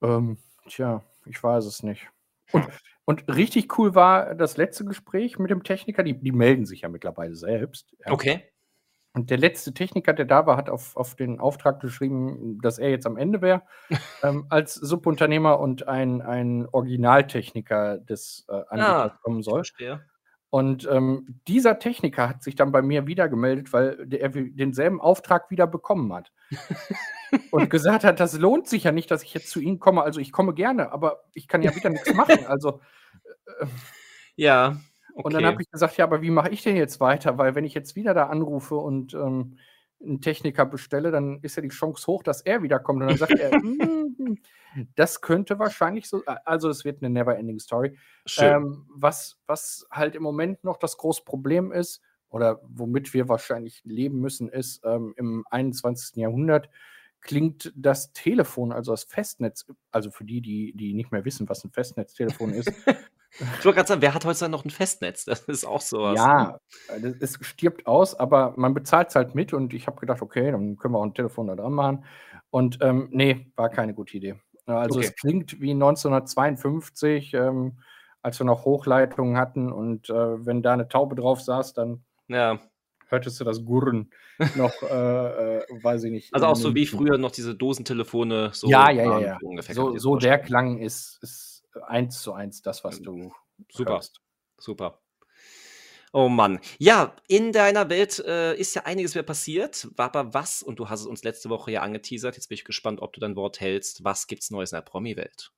Ähm, 0.00 0.38
tja, 0.66 1.04
ich 1.26 1.42
weiß 1.42 1.66
es 1.66 1.82
nicht. 1.82 2.08
Und, 2.52 2.66
und, 3.04 3.28
richtig 3.28 3.78
cool 3.78 3.94
war 3.94 4.34
das 4.36 4.56
letzte 4.56 4.86
Gespräch 4.86 5.38
mit 5.38 5.50
dem 5.50 5.64
Techniker. 5.64 6.02
Die, 6.02 6.18
die 6.18 6.32
melden 6.32 6.64
sich 6.64 6.80
ja 6.80 6.88
mittlerweile 6.88 7.34
selbst. 7.34 7.94
Ja. 8.06 8.12
Okay. 8.12 8.44
Und 9.12 9.28
der 9.28 9.36
letzte 9.36 9.74
Techniker, 9.74 10.14
der 10.14 10.24
da 10.24 10.46
war, 10.46 10.56
hat 10.56 10.70
auf, 10.70 10.96
auf 10.96 11.14
den 11.14 11.40
Auftrag 11.40 11.80
geschrieben, 11.80 12.58
dass 12.62 12.78
er 12.78 12.88
jetzt 12.88 13.04
am 13.04 13.18
Ende 13.18 13.42
wäre, 13.42 13.64
ähm, 14.22 14.46
als 14.48 14.72
Subunternehmer 14.76 15.60
und 15.60 15.88
ein, 15.88 16.22
ein 16.22 16.66
Originaltechniker 16.72 17.98
des 17.98 18.46
äh, 18.48 18.62
Anbieters 18.68 19.12
Ah, 19.12 19.18
kommen 19.22 19.40
ich 19.40 19.44
soll. 19.44 19.58
verstehe. 19.58 20.07
Und 20.50 20.88
ähm, 20.90 21.40
dieser 21.46 21.78
Techniker 21.78 22.28
hat 22.28 22.42
sich 22.42 22.54
dann 22.54 22.72
bei 22.72 22.80
mir 22.80 23.06
wieder 23.06 23.28
gemeldet, 23.28 23.72
weil 23.72 24.06
er 24.10 24.30
denselben 24.30 25.00
Auftrag 25.00 25.50
wieder 25.50 25.66
bekommen 25.66 26.12
hat. 26.12 26.32
und 27.50 27.68
gesagt 27.70 28.04
hat, 28.04 28.18
das 28.18 28.38
lohnt 28.38 28.66
sich 28.66 28.84
ja 28.84 28.92
nicht, 28.92 29.10
dass 29.10 29.22
ich 29.22 29.34
jetzt 29.34 29.50
zu 29.50 29.60
Ihnen 29.60 29.78
komme. 29.78 30.02
Also 30.02 30.20
ich 30.20 30.32
komme 30.32 30.54
gerne, 30.54 30.90
aber 30.92 31.24
ich 31.34 31.48
kann 31.48 31.62
ja 31.62 31.74
wieder 31.76 31.90
nichts 31.90 32.14
machen. 32.14 32.46
Also 32.46 32.80
äh, 33.60 33.66
Ja, 34.36 34.78
und 35.14 35.34
dann 35.34 35.44
okay. 35.44 35.52
habe 35.52 35.62
ich 35.62 35.70
gesagt, 35.70 35.96
ja, 35.96 36.04
aber 36.04 36.22
wie 36.22 36.30
mache 36.30 36.50
ich 36.50 36.62
denn 36.62 36.76
jetzt 36.76 37.00
weiter? 37.00 37.38
Weil 37.38 37.56
wenn 37.56 37.64
ich 37.64 37.74
jetzt 37.74 37.96
wieder 37.96 38.14
da 38.14 38.28
anrufe 38.28 38.76
und 38.76 39.14
ähm, 39.14 39.58
einen 40.00 40.20
Techniker 40.20 40.64
bestelle, 40.66 41.10
dann 41.10 41.40
ist 41.42 41.56
ja 41.56 41.62
die 41.62 41.68
Chance 41.68 42.06
hoch, 42.06 42.22
dass 42.22 42.40
er 42.42 42.62
wiederkommt. 42.62 43.02
Und 43.02 43.08
dann 43.08 43.16
sagt 43.18 43.32
er, 43.38 43.50
"Mm, 43.62 44.36
das 44.94 45.20
könnte 45.20 45.58
wahrscheinlich 45.58 46.08
so, 46.08 46.22
also 46.44 46.68
es 46.68 46.84
wird 46.84 47.02
eine 47.02 47.10
never-ending 47.10 47.58
Story. 47.58 47.98
Ähm, 48.56 48.86
was, 48.94 49.38
was 49.46 49.86
halt 49.90 50.14
im 50.14 50.22
Moment 50.22 50.62
noch 50.64 50.76
das 50.76 50.96
große 50.96 51.24
Problem 51.24 51.72
ist, 51.72 52.00
oder 52.30 52.60
womit 52.62 53.14
wir 53.14 53.28
wahrscheinlich 53.28 53.82
leben 53.84 54.20
müssen, 54.20 54.48
ist, 54.48 54.82
ähm, 54.84 55.14
im 55.16 55.44
21. 55.50 56.16
Jahrhundert 56.20 56.68
klingt 57.20 57.72
das 57.74 58.12
Telefon, 58.12 58.70
also 58.70 58.92
das 58.92 59.04
Festnetz, 59.04 59.66
also 59.90 60.10
für 60.10 60.24
die, 60.24 60.40
die, 60.40 60.72
die 60.76 60.94
nicht 60.94 61.10
mehr 61.10 61.24
wissen, 61.24 61.48
was 61.48 61.64
ein 61.64 61.70
Festnetztelefon 61.70 62.52
ist, 62.52 62.70
Ich 63.38 63.64
wollte 63.64 63.74
gerade 63.74 63.88
sagen, 63.88 64.02
wer 64.02 64.14
hat 64.14 64.24
heutzutage 64.24 64.50
noch 64.50 64.64
ein 64.64 64.70
Festnetz? 64.70 65.24
Das 65.24 65.40
ist 65.42 65.64
auch 65.64 65.80
sowas. 65.80 66.18
Ja, 66.18 66.58
es 67.20 67.38
stirbt 67.42 67.86
aus, 67.86 68.14
aber 68.18 68.54
man 68.56 68.74
bezahlt 68.74 69.08
es 69.10 69.14
halt 69.14 69.34
mit 69.34 69.52
und 69.52 69.74
ich 69.74 69.86
habe 69.86 70.00
gedacht, 70.00 70.22
okay, 70.22 70.50
dann 70.50 70.76
können 70.76 70.94
wir 70.94 70.98
auch 70.98 71.04
ein 71.04 71.14
Telefon 71.14 71.46
da 71.48 71.54
dran 71.56 71.72
machen. 71.72 72.04
Und 72.50 72.78
ähm, 72.80 73.08
nee, 73.12 73.52
war 73.56 73.68
keine 73.68 73.94
gute 73.94 74.16
Idee. 74.16 74.36
Also 74.66 74.98
Okay. 74.98 75.06
es 75.06 75.14
klingt 75.16 75.60
wie 75.60 75.74
1952, 75.74 77.34
ähm, 77.34 77.78
als 78.22 78.40
wir 78.40 78.44
noch 78.46 78.64
Hochleitungen 78.64 79.36
hatten 79.36 79.70
und 79.72 80.10
äh, 80.10 80.46
wenn 80.46 80.62
da 80.62 80.72
eine 80.72 80.88
Taube 80.88 81.14
drauf 81.14 81.40
saß, 81.40 81.72
dann 81.74 82.04
Ja. 82.28 82.58
hörtest 83.08 83.40
du 83.40 83.44
das 83.44 83.64
Gurren 83.64 84.10
noch, 84.56 84.82
äh, 84.82 85.58
äh, 85.58 85.62
weiß 85.82 86.04
ich 86.04 86.10
nicht. 86.10 86.34
Also 86.34 86.46
auch 86.46 86.56
so 86.56 86.74
wie 86.74 86.86
früher 86.86 87.18
noch 87.18 87.30
diese 87.30 87.54
Dosentelefone. 87.54 88.50
So 88.52 88.68
ja, 88.68 88.90
ja, 88.90 89.04
ja, 89.04 89.20
ja. 89.20 89.38
so 89.72 89.96
So, 89.98 90.16
der. 90.16 90.38
Klang 90.38 90.78
ist, 90.78 91.18
ist 91.22 91.57
eins 91.82 92.20
zu 92.22 92.32
eins 92.32 92.62
das, 92.62 92.84
was 92.84 93.00
du 93.00 93.32
Super. 93.70 93.94
hörst. 93.94 94.20
Super. 94.58 95.00
Oh 96.12 96.28
Mann. 96.28 96.58
Ja, 96.78 97.14
in 97.28 97.52
deiner 97.52 97.90
Welt 97.90 98.18
äh, 98.20 98.54
ist 98.54 98.74
ja 98.74 98.84
einiges 98.84 99.14
wieder 99.14 99.24
passiert. 99.24 99.88
Aber 99.96 100.32
was, 100.32 100.62
und 100.62 100.78
du 100.78 100.88
hast 100.88 101.00
es 101.00 101.06
uns 101.06 101.22
letzte 101.22 101.50
Woche 101.50 101.72
ja 101.72 101.82
angeteasert, 101.82 102.36
jetzt 102.36 102.48
bin 102.48 102.54
ich 102.56 102.64
gespannt, 102.64 103.02
ob 103.02 103.12
du 103.12 103.20
dein 103.20 103.36
Wort 103.36 103.60
hältst. 103.60 104.04
Was 104.04 104.26
gibt's 104.26 104.50
Neues 104.50 104.72
in 104.72 104.76
der 104.76 104.82
Promi-Welt? 104.82 105.52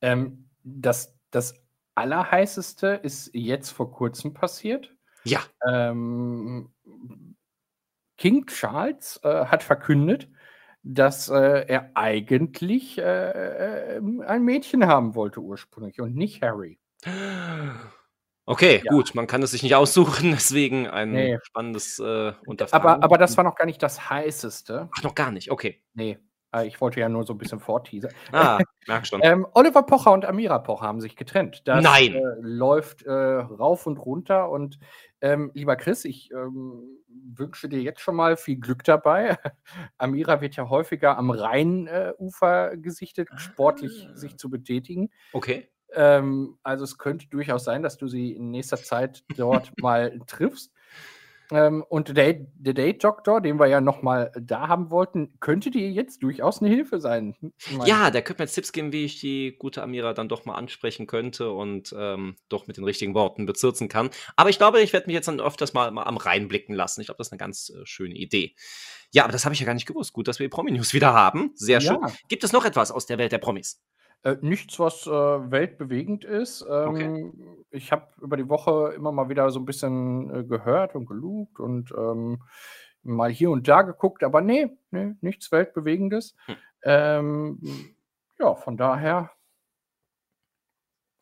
Ähm, 0.00 0.48
das, 0.62 1.14
das 1.30 1.54
Allerheißeste 1.94 3.00
ist 3.02 3.30
jetzt 3.34 3.70
vor 3.70 3.90
kurzem 3.92 4.32
passiert. 4.32 4.94
Ja. 5.24 5.42
Ähm, 5.68 6.72
King 8.16 8.46
Charles 8.46 9.20
äh, 9.22 9.46
hat 9.46 9.62
verkündet, 9.62 10.28
dass 10.82 11.28
äh, 11.28 11.64
er 11.66 11.90
eigentlich 11.94 12.98
äh, 12.98 13.02
äh, 13.96 14.00
ein 14.26 14.44
Mädchen 14.44 14.86
haben 14.86 15.14
wollte 15.14 15.40
ursprünglich 15.40 16.00
und 16.00 16.14
nicht 16.14 16.42
Harry. 16.42 16.78
Okay, 18.46 18.80
Ja. 18.84 18.92
gut, 18.92 19.14
man 19.14 19.26
kann 19.26 19.42
es 19.42 19.50
sich 19.50 19.62
nicht 19.62 19.74
aussuchen, 19.74 20.30
deswegen 20.32 20.86
ein 20.88 21.12
Nee. 21.12 21.38
spannendes 21.42 21.98
äh, 21.98 22.32
Unterfangen. 22.46 22.86
Aber, 22.86 23.02
aber 23.04 23.18
das 23.18 23.36
war 23.36 23.44
noch 23.44 23.56
gar 23.56 23.66
nicht 23.66 23.82
das 23.82 24.08
Heißeste. 24.08 24.88
Ach, 24.96 25.02
noch 25.02 25.14
gar 25.14 25.30
nicht, 25.30 25.50
okay. 25.50 25.82
Nee, 25.92 26.18
äh, 26.54 26.66
ich 26.66 26.80
wollte 26.80 26.98
ja 27.00 27.10
nur 27.10 27.24
so 27.24 27.34
ein 27.34 27.38
bisschen 27.38 27.60
vorteasern. 27.60 28.12
Ah, 28.32 28.58
merk 28.86 29.06
schon. 29.06 29.20
Ähm, 29.22 29.46
Oliver 29.52 29.82
Pocher 29.82 30.12
und 30.12 30.24
Amira 30.24 30.58
Pocher 30.60 30.86
haben 30.86 31.00
sich 31.02 31.14
getrennt. 31.14 31.60
Das 31.66 31.84
Nein. 31.84 32.14
Äh, 32.14 32.20
läuft 32.40 33.06
rauf 33.06 33.86
und 33.86 33.98
runter. 33.98 34.48
Und 34.48 34.78
ähm, 35.20 35.50
lieber 35.54 35.76
Chris, 35.76 36.04
ich 36.04 36.30
ähm, 36.32 36.98
wünsche 37.08 37.68
dir 37.68 37.80
jetzt 37.82 38.00
schon 38.00 38.16
mal 38.16 38.36
viel 38.36 38.58
Glück 38.58 38.84
dabei. 38.84 39.36
Amira 39.98 40.40
wird 40.40 40.56
ja 40.56 40.68
häufiger 40.68 41.18
am 41.18 41.30
Rheinufer 41.30 42.72
äh, 42.72 42.78
gesichtet, 42.78 43.28
sportlich 43.36 44.08
Ah. 44.10 44.16
sich 44.16 44.36
zu 44.36 44.50
betätigen. 44.50 45.10
Okay. 45.32 45.68
Ähm, 45.92 46.58
also 46.62 46.84
es 46.84 46.98
könnte 46.98 47.28
durchaus 47.28 47.64
sein, 47.64 47.82
dass 47.82 47.96
du 47.96 48.08
sie 48.08 48.32
in 48.32 48.50
nächster 48.50 48.76
Zeit 48.76 49.24
dort 49.36 49.72
mal 49.80 50.18
triffst. 50.26 50.72
Ähm, 51.50 51.82
und 51.88 52.08
der, 52.08 52.14
Date- 52.14 52.48
der 52.56 52.74
Date-Doktor, 52.74 53.40
den 53.40 53.58
wir 53.58 53.66
ja 53.66 53.80
noch 53.80 54.02
mal 54.02 54.30
da 54.38 54.68
haben 54.68 54.90
wollten, 54.90 55.34
könnte 55.40 55.70
dir 55.70 55.90
jetzt 55.90 56.22
durchaus 56.22 56.60
eine 56.60 56.68
Hilfe 56.68 57.00
sein. 57.00 57.34
Ja, 57.86 58.10
der 58.10 58.22
könnte 58.22 58.42
mir 58.42 58.44
jetzt 58.44 58.54
Tipps 58.54 58.72
geben, 58.72 58.92
wie 58.92 59.04
ich 59.06 59.20
die 59.20 59.56
gute 59.58 59.82
Amira 59.82 60.12
dann 60.12 60.28
doch 60.28 60.44
mal 60.44 60.56
ansprechen 60.56 61.06
könnte 61.06 61.50
und 61.50 61.94
ähm, 61.98 62.36
doch 62.48 62.66
mit 62.66 62.76
den 62.76 62.84
richtigen 62.84 63.14
Worten 63.14 63.46
bezirzen 63.46 63.88
kann. 63.88 64.10
Aber 64.36 64.50
ich 64.50 64.58
glaube, 64.58 64.80
ich 64.80 64.92
werde 64.92 65.06
mich 65.06 65.14
jetzt 65.14 65.28
dann 65.28 65.40
öfters 65.40 65.72
mal, 65.72 65.90
mal 65.90 66.04
am 66.04 66.18
Rhein 66.18 66.48
blicken 66.48 66.74
lassen. 66.74 67.00
Ich 67.00 67.06
glaube, 67.06 67.18
das 67.18 67.28
ist 67.28 67.32
eine 67.32 67.38
ganz 67.38 67.70
äh, 67.70 67.84
schöne 67.84 68.14
Idee. 68.14 68.54
Ja, 69.10 69.24
aber 69.24 69.32
das 69.32 69.46
habe 69.46 69.54
ich 69.54 69.60
ja 69.60 69.66
gar 69.66 69.74
nicht 69.74 69.86
gewusst. 69.86 70.12
Gut, 70.12 70.28
dass 70.28 70.38
wir 70.38 70.44
die 70.46 70.50
Promi-News 70.50 70.92
wieder 70.92 71.14
haben. 71.14 71.52
Sehr 71.54 71.80
schön. 71.80 71.98
Ja. 72.02 72.12
Gibt 72.28 72.44
es 72.44 72.52
noch 72.52 72.66
etwas 72.66 72.90
aus 72.90 73.06
der 73.06 73.16
Welt 73.16 73.32
der 73.32 73.38
Promis? 73.38 73.82
Äh, 74.22 74.36
nichts, 74.40 74.78
was 74.78 75.06
äh, 75.06 75.10
weltbewegend 75.10 76.24
ist. 76.24 76.64
Ähm, 76.68 77.64
Ich 77.70 77.92
habe 77.92 78.08
über 78.20 78.36
die 78.36 78.48
Woche 78.48 78.92
immer 78.96 79.12
mal 79.12 79.28
wieder 79.28 79.50
so 79.50 79.60
ein 79.60 79.64
bisschen 79.66 80.34
äh, 80.34 80.44
gehört 80.44 80.94
und 80.94 81.06
gelugt 81.06 81.60
und 81.60 81.92
ähm, 81.96 82.42
mal 83.02 83.30
hier 83.30 83.50
und 83.50 83.68
da 83.68 83.82
geguckt, 83.82 84.24
aber 84.24 84.40
nee, 84.40 84.68
nee 84.90 85.14
nichts 85.20 85.52
Weltbewegendes. 85.52 86.34
Hm. 86.46 86.56
Ähm, 86.82 87.60
ja, 88.38 88.54
von 88.54 88.76
daher, 88.76 89.30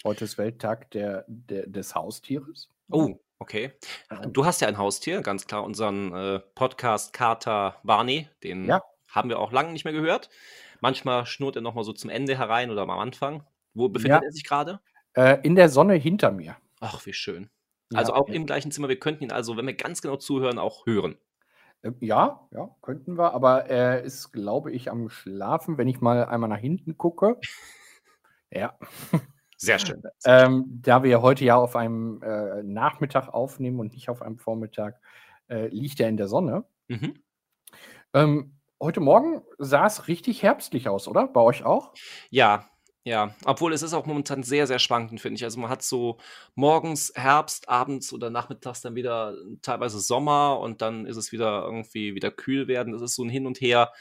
heute 0.05 0.25
ist 0.25 0.39
Welttag 0.39 0.91
der, 0.93 1.25
der, 1.29 1.67
des 1.67 1.95
Haustieres. 1.95 2.71
Oh, 2.91 3.17
okay. 3.39 3.73
Ähm, 4.11 4.33
Du 4.33 4.45
hast 4.45 4.61
ja 4.61 4.69
ein 4.69 4.79
Haustier, 4.79 5.21
ganz 5.21 5.47
klar 5.47 5.65
unseren 5.65 6.15
äh, 6.15 6.41
Podcast 6.55 7.13
Kater 7.13 7.77
Barney. 7.83 8.29
Den 8.43 8.67
Ja. 8.67 8.83
haben 9.11 9.29
wir 9.29 9.39
auch 9.39 9.53
lange 9.53 9.73
nicht 9.73 9.85
mehr 9.85 9.93
gehört. 9.95 10.31
Manchmal 10.81 11.27
schnurrt 11.27 11.57
er 11.57 11.63
noch 11.63 11.75
mal 11.75 11.85
so 11.85 11.93
zum 11.93 12.11
Ende 12.11 12.37
herein 12.39 12.71
oder 12.71 12.83
am 12.83 12.91
Anfang. 12.91 13.45
Wo 13.75 13.89
befindet 13.89 14.23
Ja. 14.23 14.27
er 14.27 14.33
sich 14.33 14.45
gerade? 14.45 14.81
Äh, 15.15 15.39
in 15.43 15.55
der 15.55 15.69
Sonne 15.69 15.95
hinter 15.95 16.31
mir. 16.33 16.57
Ach, 16.81 17.05
wie 17.07 17.13
schön. 17.13 17.49
Ja, 17.93 17.99
Also 18.01 18.15
auch 18.15 18.29
ja. 18.29 18.35
im 18.35 18.47
gleichen 18.47 18.71
Zimmer. 18.71 18.89
Wir 18.89 18.99
könnten 18.99 19.25
ihn 19.25 19.33
also, 19.33 19.57
wenn 19.57 19.67
wir 19.67 19.75
ganz 19.75 20.03
genau 20.03 20.17
zuhören, 20.17 20.59
auch 20.59 20.87
hören. 20.87 21.17
Äh, 21.83 21.93
Ja, 22.01 22.49
ja, 22.53 22.75
könnten 22.83 23.17
wir, 23.19 23.33
aber 23.35 23.67
er 23.67 24.03
ist, 24.03 24.33
glaube 24.33 24.73
ich, 24.73 24.91
am 24.91 25.09
Schlafen, 25.11 25.79
wenn 25.79 25.89
ich 25.89 26.01
mal 26.01 26.25
einmal 26.27 26.49
nach 26.51 26.59
hinten 26.59 26.97
gucke. 26.99 27.39
Ja. 28.51 28.79
Sehr 29.57 29.79
schön. 29.81 30.03
Sehr 30.19 30.41
schön. 30.47 30.53
Ähm, 30.55 30.65
da 30.83 31.03
wir 31.03 31.21
heute 31.23 31.45
ja 31.45 31.57
auf 31.57 31.75
einem 31.77 32.23
äh, 32.23 32.63
Nachmittag 32.63 33.29
aufnehmen 33.29 33.81
und 33.81 33.93
nicht 33.93 34.09
auf 34.09 34.23
einem 34.23 34.39
Vormittag, 34.39 35.01
äh, 35.49 35.67
liegt 35.69 35.99
er 36.01 36.09
in 36.09 36.17
der 36.17 36.29
Sonne. 36.29 36.65
Mhm. 36.89 37.15
Ähm, 38.15 38.56
heute 38.81 39.01
Morgen 39.01 39.43
sah 39.59 39.87
es 39.87 40.09
richtig 40.09 40.43
herbstlich 40.43 40.89
aus, 40.89 41.09
oder? 41.09 41.27
Bei 41.27 41.41
euch 41.41 41.65
auch? 41.65 41.93
Ja, 42.31 42.69
ja. 43.07 43.35
Obwohl 43.45 43.73
es 43.73 43.83
ist 43.83 43.95
auch 43.95 44.07
momentan 44.07 44.43
sehr, 44.43 44.67
sehr 44.67 44.81
schwankend, 44.81 45.21
finde 45.21 45.37
ich. 45.37 45.45
Also 45.45 45.61
man 45.61 45.71
hat 45.71 45.83
so 45.83 46.19
morgens 46.57 47.13
Herbst, 47.15 47.69
abends 47.69 48.13
oder 48.13 48.31
nachmittags 48.31 48.81
dann 48.81 48.97
wieder 48.97 49.37
teilweise 49.63 50.01
Sommer 50.01 50.59
und 50.59 50.83
dann 50.83 51.07
ist 51.07 51.17
es 51.17 51.31
wieder 51.31 51.63
irgendwie 51.65 52.17
wieder 52.17 52.33
kühl 52.33 52.67
werden. 52.67 52.93
Das 52.93 53.03
ist 53.03 53.15
so 53.15 53.23
ein 53.23 53.29
Hin 53.29 53.47
und 53.47 53.61
Her. 53.61 53.93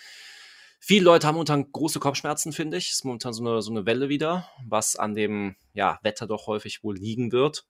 Viele 0.80 1.06
Leute 1.06 1.28
haben 1.28 1.36
momentan 1.36 1.72
große 1.72 2.00
Kopfschmerzen, 2.00 2.52
finde 2.52 2.78
ich. 2.78 2.90
Ist 2.92 3.06
momentan 3.06 3.34
so 3.34 3.44
eine, 3.44 3.62
so 3.62 3.70
eine 3.70 3.86
Welle 3.86 4.10
wieder, 4.10 4.50
was 4.68 4.96
an 4.96 5.14
dem 5.14 5.56
ja, 5.74 6.00
Wetter 6.02 6.26
doch 6.26 6.48
häufig 6.48 6.84
wohl 6.84 6.96
liegen 6.96 7.32
wird. 7.32 7.68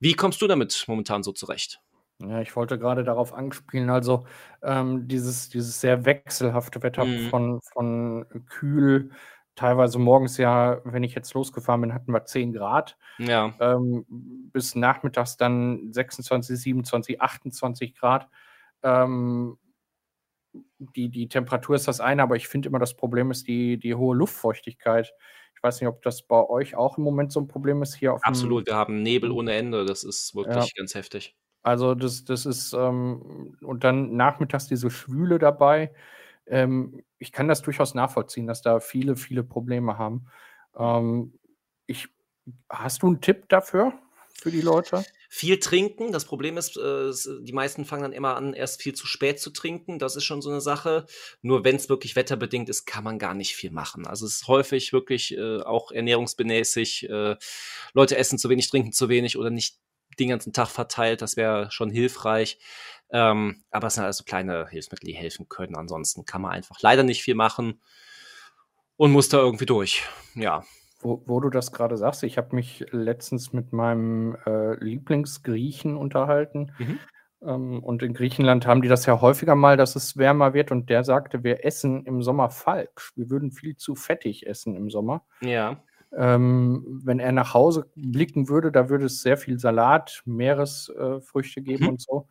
Wie 0.00 0.14
kommst 0.14 0.40
du 0.40 0.46
damit 0.46 0.84
momentan 0.86 1.22
so 1.22 1.32
zurecht? 1.32 1.80
Ja, 2.20 2.40
ich 2.40 2.56
wollte 2.56 2.78
gerade 2.80 3.04
darauf 3.04 3.32
anspielen, 3.32 3.90
also 3.90 4.26
ähm, 4.62 5.06
dieses, 5.06 5.50
dieses 5.50 5.80
sehr 5.80 6.04
wechselhafte 6.04 6.82
Wetter 6.82 7.06
Mhm. 7.06 7.30
von, 7.30 7.60
von 7.72 8.26
kühl, 8.46 9.12
teilweise 9.54 10.00
morgens 10.00 10.36
ja, 10.36 10.80
wenn 10.84 11.04
ich 11.04 11.14
jetzt 11.14 11.32
losgefahren 11.34 11.80
bin, 11.82 11.94
hatten 11.94 12.12
wir 12.12 12.24
10 12.24 12.52
Grad. 12.52 12.98
Ja, 13.18 13.58
ähm, 13.60 14.04
bis 14.52 14.74
nachmittags 14.76 15.36
dann 15.36 15.92
26, 15.92 16.58
27, 16.60 17.20
28 17.22 17.94
Grad. 17.96 18.28
Ähm, 18.82 19.58
die, 20.78 21.08
die 21.10 21.28
Temperatur 21.28 21.76
ist 21.76 21.88
das 21.88 22.00
eine, 22.00 22.22
aber 22.22 22.36
ich 22.36 22.48
finde 22.48 22.68
immer, 22.68 22.78
das 22.78 22.96
Problem 22.96 23.30
ist 23.30 23.48
die, 23.48 23.78
die 23.78 23.94
hohe 23.94 24.16
Luftfeuchtigkeit. 24.16 25.12
Ich 25.56 25.62
weiß 25.62 25.80
nicht, 25.80 25.88
ob 25.88 26.02
das 26.02 26.22
bei 26.22 26.42
euch 26.48 26.76
auch 26.76 26.98
im 26.98 27.04
Moment 27.04 27.32
so 27.32 27.40
ein 27.40 27.48
Problem 27.48 27.82
ist 27.82 27.94
hier 27.96 28.14
absolut. 28.22 28.66
Wir 28.66 28.74
haben 28.76 29.02
Nebel 29.02 29.30
ohne 29.30 29.54
Ende. 29.54 29.84
Das 29.84 30.04
ist 30.04 30.34
wirklich 30.34 30.54
Ja. 30.54 30.74
ganz 30.74 30.94
heftig. 30.94 31.34
Also 31.62 31.94
das, 31.94 32.24
das 32.24 32.46
ist, 32.46 32.72
ähm, 32.72 33.56
und 33.60 33.84
dann 33.84 34.16
nachmittags 34.16 34.66
diese 34.66 34.90
Schwüle 34.90 35.38
dabei. 35.38 35.92
Ähm, 36.46 37.02
ich 37.18 37.32
kann 37.32 37.48
das 37.48 37.62
durchaus 37.62 37.94
nachvollziehen, 37.94 38.46
dass 38.46 38.62
da 38.62 38.80
viele, 38.80 39.16
viele 39.16 39.42
Probleme 39.42 39.98
haben. 39.98 40.26
Ähm, 40.76 41.34
ich, 41.86 42.08
hast 42.70 43.02
du 43.02 43.08
einen 43.08 43.20
Tipp 43.20 43.48
dafür, 43.48 43.92
für 44.40 44.52
die 44.52 44.60
Leute? 44.60 45.04
viel 45.28 45.58
trinken. 45.58 46.12
Das 46.12 46.24
Problem 46.24 46.56
ist, 46.56 46.76
äh, 46.76 47.10
die 47.42 47.52
meisten 47.52 47.84
fangen 47.84 48.02
dann 48.02 48.12
immer 48.12 48.36
an, 48.36 48.54
erst 48.54 48.80
viel 48.80 48.94
zu 48.94 49.06
spät 49.06 49.40
zu 49.40 49.50
trinken. 49.50 49.98
Das 49.98 50.14
ist 50.14 50.24
schon 50.24 50.42
so 50.42 50.50
eine 50.50 50.60
Sache. 50.60 51.06
Nur 51.42 51.64
wenn 51.64 51.74
es 51.74 51.88
wirklich 51.88 52.14
wetterbedingt 52.14 52.68
ist, 52.68 52.86
kann 52.86 53.02
man 53.02 53.18
gar 53.18 53.34
nicht 53.34 53.56
viel 53.56 53.72
machen. 53.72 54.06
Also 54.06 54.26
es 54.26 54.36
ist 54.36 54.48
häufig 54.48 54.92
wirklich 54.92 55.36
äh, 55.36 55.60
auch 55.62 55.90
ernährungsbemäßig. 55.90 57.10
Äh, 57.10 57.36
Leute 57.94 58.16
essen 58.16 58.38
zu 58.38 58.48
wenig, 58.48 58.70
trinken 58.70 58.92
zu 58.92 59.08
wenig 59.08 59.36
oder 59.36 59.50
nicht 59.50 59.76
den 60.18 60.28
ganzen 60.28 60.52
Tag 60.52 60.68
verteilt. 60.68 61.22
Das 61.22 61.36
wäre 61.36 61.70
schon 61.70 61.90
hilfreich. 61.90 62.58
Ähm, 63.10 63.62
aber 63.70 63.86
es 63.86 63.94
sind 63.94 64.04
also 64.04 64.24
kleine 64.24 64.68
Hilfsmittel, 64.68 65.06
die 65.06 65.14
helfen 65.14 65.48
können. 65.48 65.76
Ansonsten 65.76 66.24
kann 66.24 66.42
man 66.42 66.52
einfach 66.52 66.76
leider 66.80 67.02
nicht 67.02 67.22
viel 67.22 67.34
machen 67.34 67.80
und 68.96 69.12
muss 69.12 69.28
da 69.28 69.38
irgendwie 69.38 69.66
durch. 69.66 70.04
Ja. 70.34 70.64
Wo, 71.00 71.22
wo 71.26 71.40
du 71.40 71.48
das 71.48 71.72
gerade 71.72 71.96
sagst, 71.96 72.24
ich 72.24 72.36
habe 72.36 72.56
mich 72.56 72.84
letztens 72.90 73.52
mit 73.52 73.72
meinem 73.72 74.36
äh, 74.46 74.74
Lieblingsgriechen 74.82 75.96
unterhalten. 75.96 76.72
Mhm. 76.78 76.98
Ähm, 77.40 77.82
und 77.84 78.02
in 78.02 78.14
Griechenland 78.14 78.66
haben 78.66 78.82
die 78.82 78.88
das 78.88 79.06
ja 79.06 79.20
häufiger 79.20 79.54
mal, 79.54 79.76
dass 79.76 79.96
es 79.96 80.16
wärmer 80.16 80.54
wird. 80.54 80.72
Und 80.72 80.90
der 80.90 81.04
sagte, 81.04 81.44
wir 81.44 81.64
essen 81.64 82.04
im 82.04 82.22
Sommer 82.22 82.50
falsch. 82.50 83.12
Wir 83.14 83.30
würden 83.30 83.52
viel 83.52 83.76
zu 83.76 83.94
fettig 83.94 84.46
essen 84.46 84.74
im 84.74 84.90
Sommer. 84.90 85.24
Ja. 85.40 85.82
Ähm, 86.16 87.00
wenn 87.04 87.20
er 87.20 87.32
nach 87.32 87.54
Hause 87.54 87.90
blicken 87.94 88.48
würde, 88.48 88.72
da 88.72 88.88
würde 88.88 89.06
es 89.06 89.20
sehr 89.20 89.36
viel 89.36 89.58
Salat, 89.58 90.22
Meeresfrüchte 90.24 91.60
äh, 91.60 91.62
geben 91.62 91.84
mhm. 91.84 91.90
und 91.90 92.00
so. 92.00 92.26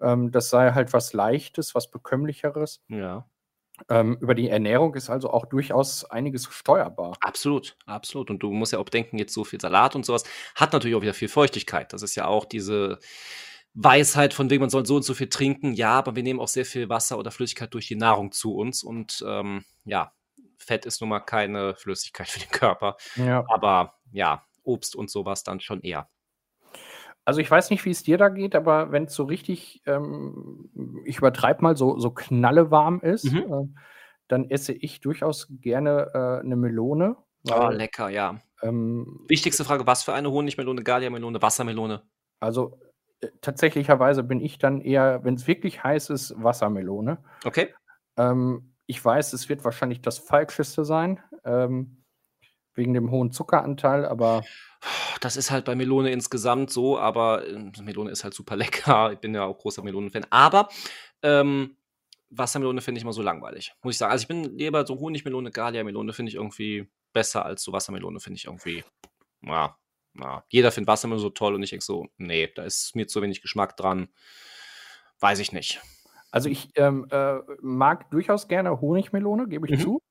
Ähm, 0.00 0.30
das 0.30 0.50
sei 0.50 0.72
halt 0.72 0.92
was 0.92 1.12
Leichtes, 1.12 1.74
was 1.74 1.90
Bekömmlicheres. 1.90 2.82
Ja. 2.88 3.26
Ähm, 3.88 4.18
über 4.20 4.34
die 4.34 4.48
Ernährung 4.48 4.94
ist 4.94 5.08
also 5.08 5.30
auch 5.30 5.46
durchaus 5.46 6.04
einiges 6.04 6.44
steuerbar. 6.50 7.16
Absolut, 7.20 7.76
absolut. 7.86 8.30
Und 8.30 8.42
du 8.42 8.50
musst 8.50 8.72
ja 8.72 8.78
auch 8.78 8.88
denken, 8.88 9.18
jetzt 9.18 9.32
so 9.32 9.44
viel 9.44 9.60
Salat 9.60 9.96
und 9.96 10.04
sowas 10.04 10.24
hat 10.54 10.72
natürlich 10.72 10.96
auch 10.96 11.02
wieder 11.02 11.14
viel 11.14 11.28
Feuchtigkeit. 11.28 11.92
Das 11.92 12.02
ist 12.02 12.14
ja 12.14 12.26
auch 12.26 12.44
diese 12.44 12.98
Weisheit, 13.74 14.34
von 14.34 14.50
wegen 14.50 14.60
man 14.60 14.70
soll 14.70 14.84
so 14.84 14.96
und 14.96 15.02
so 15.02 15.14
viel 15.14 15.28
trinken. 15.28 15.72
Ja, 15.72 15.92
aber 15.92 16.16
wir 16.16 16.22
nehmen 16.22 16.40
auch 16.40 16.48
sehr 16.48 16.66
viel 16.66 16.88
Wasser 16.88 17.18
oder 17.18 17.30
Flüssigkeit 17.30 17.72
durch 17.72 17.86
die 17.86 17.96
Nahrung 17.96 18.32
zu 18.32 18.54
uns. 18.54 18.82
Und 18.82 19.24
ähm, 19.26 19.64
ja, 19.84 20.12
Fett 20.70 20.86
ist 20.86 21.00
nun 21.00 21.10
mal 21.10 21.18
keine 21.18 21.74
Flüssigkeit 21.74 22.28
für 22.28 22.38
den 22.38 22.50
Körper. 22.50 22.96
Ja. 23.16 23.44
Aber 23.48 23.94
ja, 24.12 24.44
Obst 24.62 24.94
und 24.94 25.10
sowas 25.10 25.42
dann 25.42 25.58
schon 25.58 25.80
eher. 25.80 26.08
Also 27.24 27.40
ich 27.40 27.50
weiß 27.50 27.70
nicht, 27.70 27.84
wie 27.84 27.90
es 27.90 28.04
dir 28.04 28.18
da 28.18 28.28
geht, 28.28 28.54
aber 28.54 28.92
wenn 28.92 29.04
es 29.04 29.14
so 29.14 29.24
richtig, 29.24 29.82
ähm, 29.86 30.70
ich 31.04 31.18
übertreibe 31.18 31.62
mal, 31.62 31.76
so, 31.76 31.98
so 31.98 32.12
knallewarm 32.12 33.00
ist, 33.00 33.24
mhm. 33.24 33.38
äh, 33.38 33.80
dann 34.28 34.48
esse 34.48 34.72
ich 34.72 35.00
durchaus 35.00 35.48
gerne 35.50 36.12
äh, 36.14 36.44
eine 36.44 36.54
Melone. 36.54 37.16
Weil, 37.42 37.60
oh, 37.60 37.70
lecker, 37.70 38.08
ja. 38.08 38.38
Ähm, 38.62 39.24
Wichtigste 39.26 39.64
Frage, 39.64 39.88
was 39.88 40.04
für 40.04 40.12
eine 40.12 40.30
Honigmelone, 40.30 40.84
Galia-Melone, 40.84 41.42
Wassermelone? 41.42 42.02
Also 42.38 42.78
äh, 43.20 43.28
tatsächlicherweise 43.40 44.22
bin 44.22 44.40
ich 44.40 44.58
dann 44.58 44.80
eher, 44.80 45.24
wenn 45.24 45.34
es 45.34 45.48
wirklich 45.48 45.82
heiß 45.82 46.10
ist, 46.10 46.32
Wassermelone. 46.40 47.18
Okay. 47.44 47.74
Ähm, 48.16 48.69
ich 48.90 49.04
weiß, 49.04 49.32
es 49.34 49.48
wird 49.48 49.64
wahrscheinlich 49.64 50.02
das 50.02 50.18
Falscheste 50.18 50.84
sein, 50.84 51.20
ähm, 51.44 52.02
wegen 52.74 52.92
dem 52.92 53.12
hohen 53.12 53.30
Zuckeranteil, 53.30 54.04
aber 54.04 54.42
das 55.20 55.36
ist 55.36 55.52
halt 55.52 55.64
bei 55.64 55.76
Melone 55.76 56.10
insgesamt 56.10 56.70
so, 56.70 56.98
aber 56.98 57.46
äh, 57.46 57.70
Melone 57.82 58.10
ist 58.10 58.24
halt 58.24 58.34
super 58.34 58.56
lecker. 58.56 59.12
Ich 59.12 59.20
bin 59.20 59.32
ja 59.32 59.44
auch 59.44 59.58
großer 59.58 59.84
Melonenfan. 59.84 60.26
Aber 60.30 60.68
ähm, 61.22 61.76
Wassermelone 62.30 62.80
finde 62.80 62.98
ich 62.98 63.04
immer 63.04 63.12
so 63.12 63.22
langweilig, 63.22 63.72
muss 63.82 63.94
ich 63.94 63.98
sagen. 63.98 64.10
Also 64.10 64.22
ich 64.22 64.28
bin 64.28 64.58
lieber 64.58 64.84
so 64.84 64.98
Honigmelone, 64.98 65.52
Galia-Melone 65.52 66.12
finde 66.12 66.30
ich 66.30 66.34
irgendwie 66.34 66.90
besser 67.12 67.44
als 67.44 67.62
so 67.62 67.72
Wassermelone, 67.72 68.18
finde 68.18 68.38
ich 68.38 68.46
irgendwie, 68.46 68.82
ja, 69.42 69.76
ja. 70.18 70.44
Jeder 70.48 70.72
findet 70.72 70.88
Wassermelone 70.88 71.22
so 71.22 71.30
toll 71.30 71.54
und 71.54 71.62
ich 71.62 71.70
denke 71.70 71.84
so, 71.84 72.08
nee, 72.16 72.48
da 72.52 72.64
ist 72.64 72.96
mir 72.96 73.06
zu 73.06 73.22
wenig 73.22 73.40
Geschmack 73.40 73.76
dran. 73.76 74.08
Weiß 75.20 75.38
ich 75.38 75.52
nicht. 75.52 75.80
Also 76.30 76.48
ich 76.48 76.70
ähm, 76.76 77.06
äh, 77.10 77.38
mag 77.60 78.10
durchaus 78.10 78.48
gerne 78.48 78.80
Honigmelone, 78.80 79.48
gebe 79.48 79.66
ich 79.66 79.78
mhm. 79.78 79.82
zu. 79.82 80.02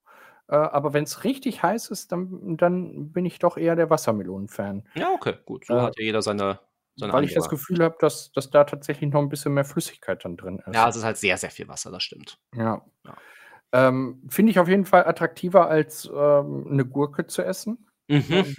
Äh, 0.48 0.56
aber 0.56 0.94
wenn 0.94 1.04
es 1.04 1.24
richtig 1.24 1.62
heiß 1.64 1.90
ist, 1.90 2.12
dann, 2.12 2.58
dann 2.58 3.12
bin 3.12 3.26
ich 3.26 3.40
doch 3.40 3.58
eher 3.58 3.76
der 3.76 3.90
Wassermelonen-Fan. 3.90 4.84
Ja, 4.96 5.12
okay, 5.12 5.36
gut. 5.46 5.66
So 5.66 5.76
äh, 5.76 5.82
hat 5.82 5.98
ja 5.98 6.06
jeder 6.06 6.22
seine, 6.22 6.60
seine 6.96 7.14
Weil 7.14 7.24
ich 7.24 7.34
das 7.34 7.50
Gefühl 7.50 7.84
habe, 7.84 7.96
dass, 8.00 8.32
dass 8.32 8.50
da 8.50 8.63
tatsächlich 8.63 9.12
noch 9.12 9.22
ein 9.22 9.30
bisschen 9.30 9.54
mehr 9.54 9.65
Flüssigkeit 9.65 10.26
dann 10.26 10.38
drin 10.38 10.62
ist. 10.65 10.76
Ja, 10.76 10.89
es 10.89 10.96
ist 10.96 11.04
halt 11.04 11.17
sehr, 11.17 11.38
sehr 11.38 11.52
viel 11.52 11.67
Wasser, 11.67 11.91
das 11.91 12.04
stimmt. 12.04 12.39
Ja. 12.56 12.82
ja. 13.06 13.17
Ähm, 13.72 14.24
Finde 14.30 14.52
ich 14.52 14.60
auf 14.60 14.67
jeden 14.67 14.86
Fall 14.86 15.06
attraktiver, 15.06 15.70
als 15.70 16.10
ähm, 16.12 16.67
eine 16.70 16.84
Gurke 16.84 17.28
zu 17.28 17.43
essen. 17.43 17.86
Mhm. 18.08 18.26
Ähm, 18.30 18.56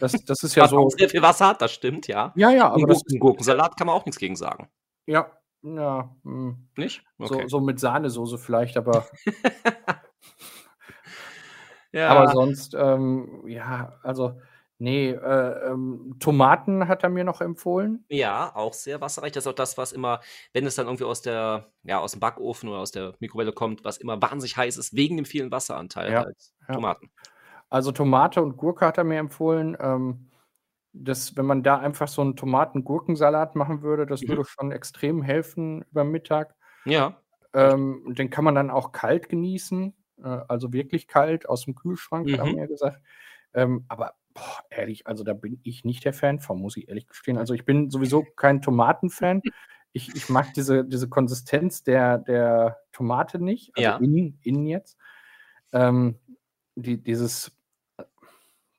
das, 0.00 0.12
das 0.26 0.42
ist 0.42 0.56
ja 0.56 0.66
so. 0.66 0.88
sehr 0.90 1.08
viel 1.08 1.22
Wasser 1.22 1.46
hat, 1.46 1.62
das 1.62 1.72
stimmt, 1.72 2.08
ja. 2.08 2.32
Ja, 2.34 2.50
ja, 2.50 2.68
aber. 2.68 2.86
das, 2.88 3.02
Gurkensalat 3.18 3.76
kann 3.76 3.86
man 3.86 3.94
auch 3.94 4.04
nichts 4.04 4.18
gegen 4.18 4.34
sagen. 4.34 4.68
Ja, 5.06 5.30
ja. 5.76 6.14
Mh. 6.22 6.32
Hm. 6.32 6.68
Nicht? 6.76 7.04
Okay. 7.18 7.42
So, 7.42 7.48
so 7.48 7.60
mit 7.60 7.80
Sahnesoße 7.80 8.38
vielleicht, 8.38 8.76
aber. 8.76 9.06
Ja. 11.92 12.08
Aber 12.08 12.28
sonst, 12.32 12.74
ähm, 12.74 13.42
ja, 13.46 13.98
also, 14.02 14.38
nee, 14.78 15.10
äh, 15.10 15.70
ähm, 15.70 16.16
Tomaten 16.20 16.86
hat 16.86 17.02
er 17.02 17.08
mir 17.08 17.24
noch 17.24 17.40
empfohlen. 17.40 18.04
Ja, 18.08 18.54
auch 18.54 18.74
sehr 18.74 19.00
wasserreich. 19.00 19.32
Das 19.32 19.44
ist 19.44 19.48
auch 19.48 19.54
das, 19.54 19.78
was 19.78 19.92
immer, 19.92 20.20
wenn 20.52 20.66
es 20.66 20.74
dann 20.74 20.86
irgendwie 20.86 21.04
aus 21.04 21.22
der, 21.22 21.70
ja, 21.84 21.98
aus 21.98 22.12
dem 22.12 22.20
Backofen 22.20 22.68
oder 22.68 22.78
aus 22.80 22.90
der 22.90 23.14
Mikrowelle 23.20 23.52
kommt, 23.52 23.84
was 23.84 23.96
immer 23.96 24.20
wahnsinnig 24.20 24.56
heiß 24.56 24.76
ist, 24.76 24.94
wegen 24.94 25.16
dem 25.16 25.24
vielen 25.24 25.50
Wasseranteil 25.50 26.12
Ja, 26.12 26.24
halt. 26.24 26.36
Tomaten. 26.72 27.10
Also 27.70 27.92
Tomate 27.92 28.42
und 28.42 28.56
Gurke 28.56 28.86
hat 28.86 28.98
er 28.98 29.04
mir 29.04 29.18
empfohlen. 29.18 29.76
Ähm, 29.80 30.28
das, 31.04 31.36
wenn 31.36 31.46
man 31.46 31.62
da 31.62 31.78
einfach 31.78 32.08
so 32.08 32.22
einen 32.22 32.36
Tomaten-Gurkensalat 32.36 33.56
machen 33.56 33.82
würde, 33.82 34.06
das 34.06 34.22
Mhm. 34.22 34.28
würde 34.28 34.44
schon 34.44 34.72
extrem 34.72 35.22
helfen 35.22 35.84
über 35.90 36.04
Mittag. 36.04 36.54
Ja. 36.84 37.20
Ähm, 37.54 38.14
den 38.16 38.30
kann 38.30 38.44
man 38.44 38.54
dann 38.54 38.70
auch 38.70 38.92
kalt 38.92 39.28
genießen 39.28 39.94
äh, 40.22 40.40
also 40.48 40.72
wirklich 40.72 41.08
kalt 41.08 41.48
aus 41.48 41.64
dem 41.64 41.74
Kühlschrank, 41.74 42.30
hat 42.32 42.38
er 42.38 42.46
mhm. 42.46 42.54
mir 42.54 42.68
gesagt. 42.68 43.00
Ähm, 43.54 43.84
aber 43.88 44.14
boah, 44.34 44.64
ehrlich, 44.70 45.06
also 45.06 45.24
da 45.24 45.32
bin 45.32 45.60
ich 45.62 45.84
nicht 45.84 46.04
der 46.04 46.12
Fan 46.12 46.40
von, 46.40 46.60
muss 46.60 46.76
ich 46.76 46.88
ehrlich 46.88 47.06
gestehen. 47.06 47.38
Also 47.38 47.54
ich 47.54 47.64
bin 47.64 47.90
sowieso 47.90 48.24
kein 48.36 48.62
Tomatenfan. 48.62 49.42
Ich, 49.94 50.14
ich 50.14 50.28
mag 50.28 50.52
diese, 50.52 50.84
diese 50.84 51.08
Konsistenz 51.08 51.82
der, 51.82 52.18
der 52.18 52.76
Tomate 52.92 53.42
nicht, 53.42 53.74
also 53.74 53.88
Ja. 53.88 53.96
innen, 53.96 54.38
innen 54.42 54.66
jetzt. 54.66 54.98
Ähm, 55.72 56.18
die, 56.76 57.02
dieses, 57.02 57.57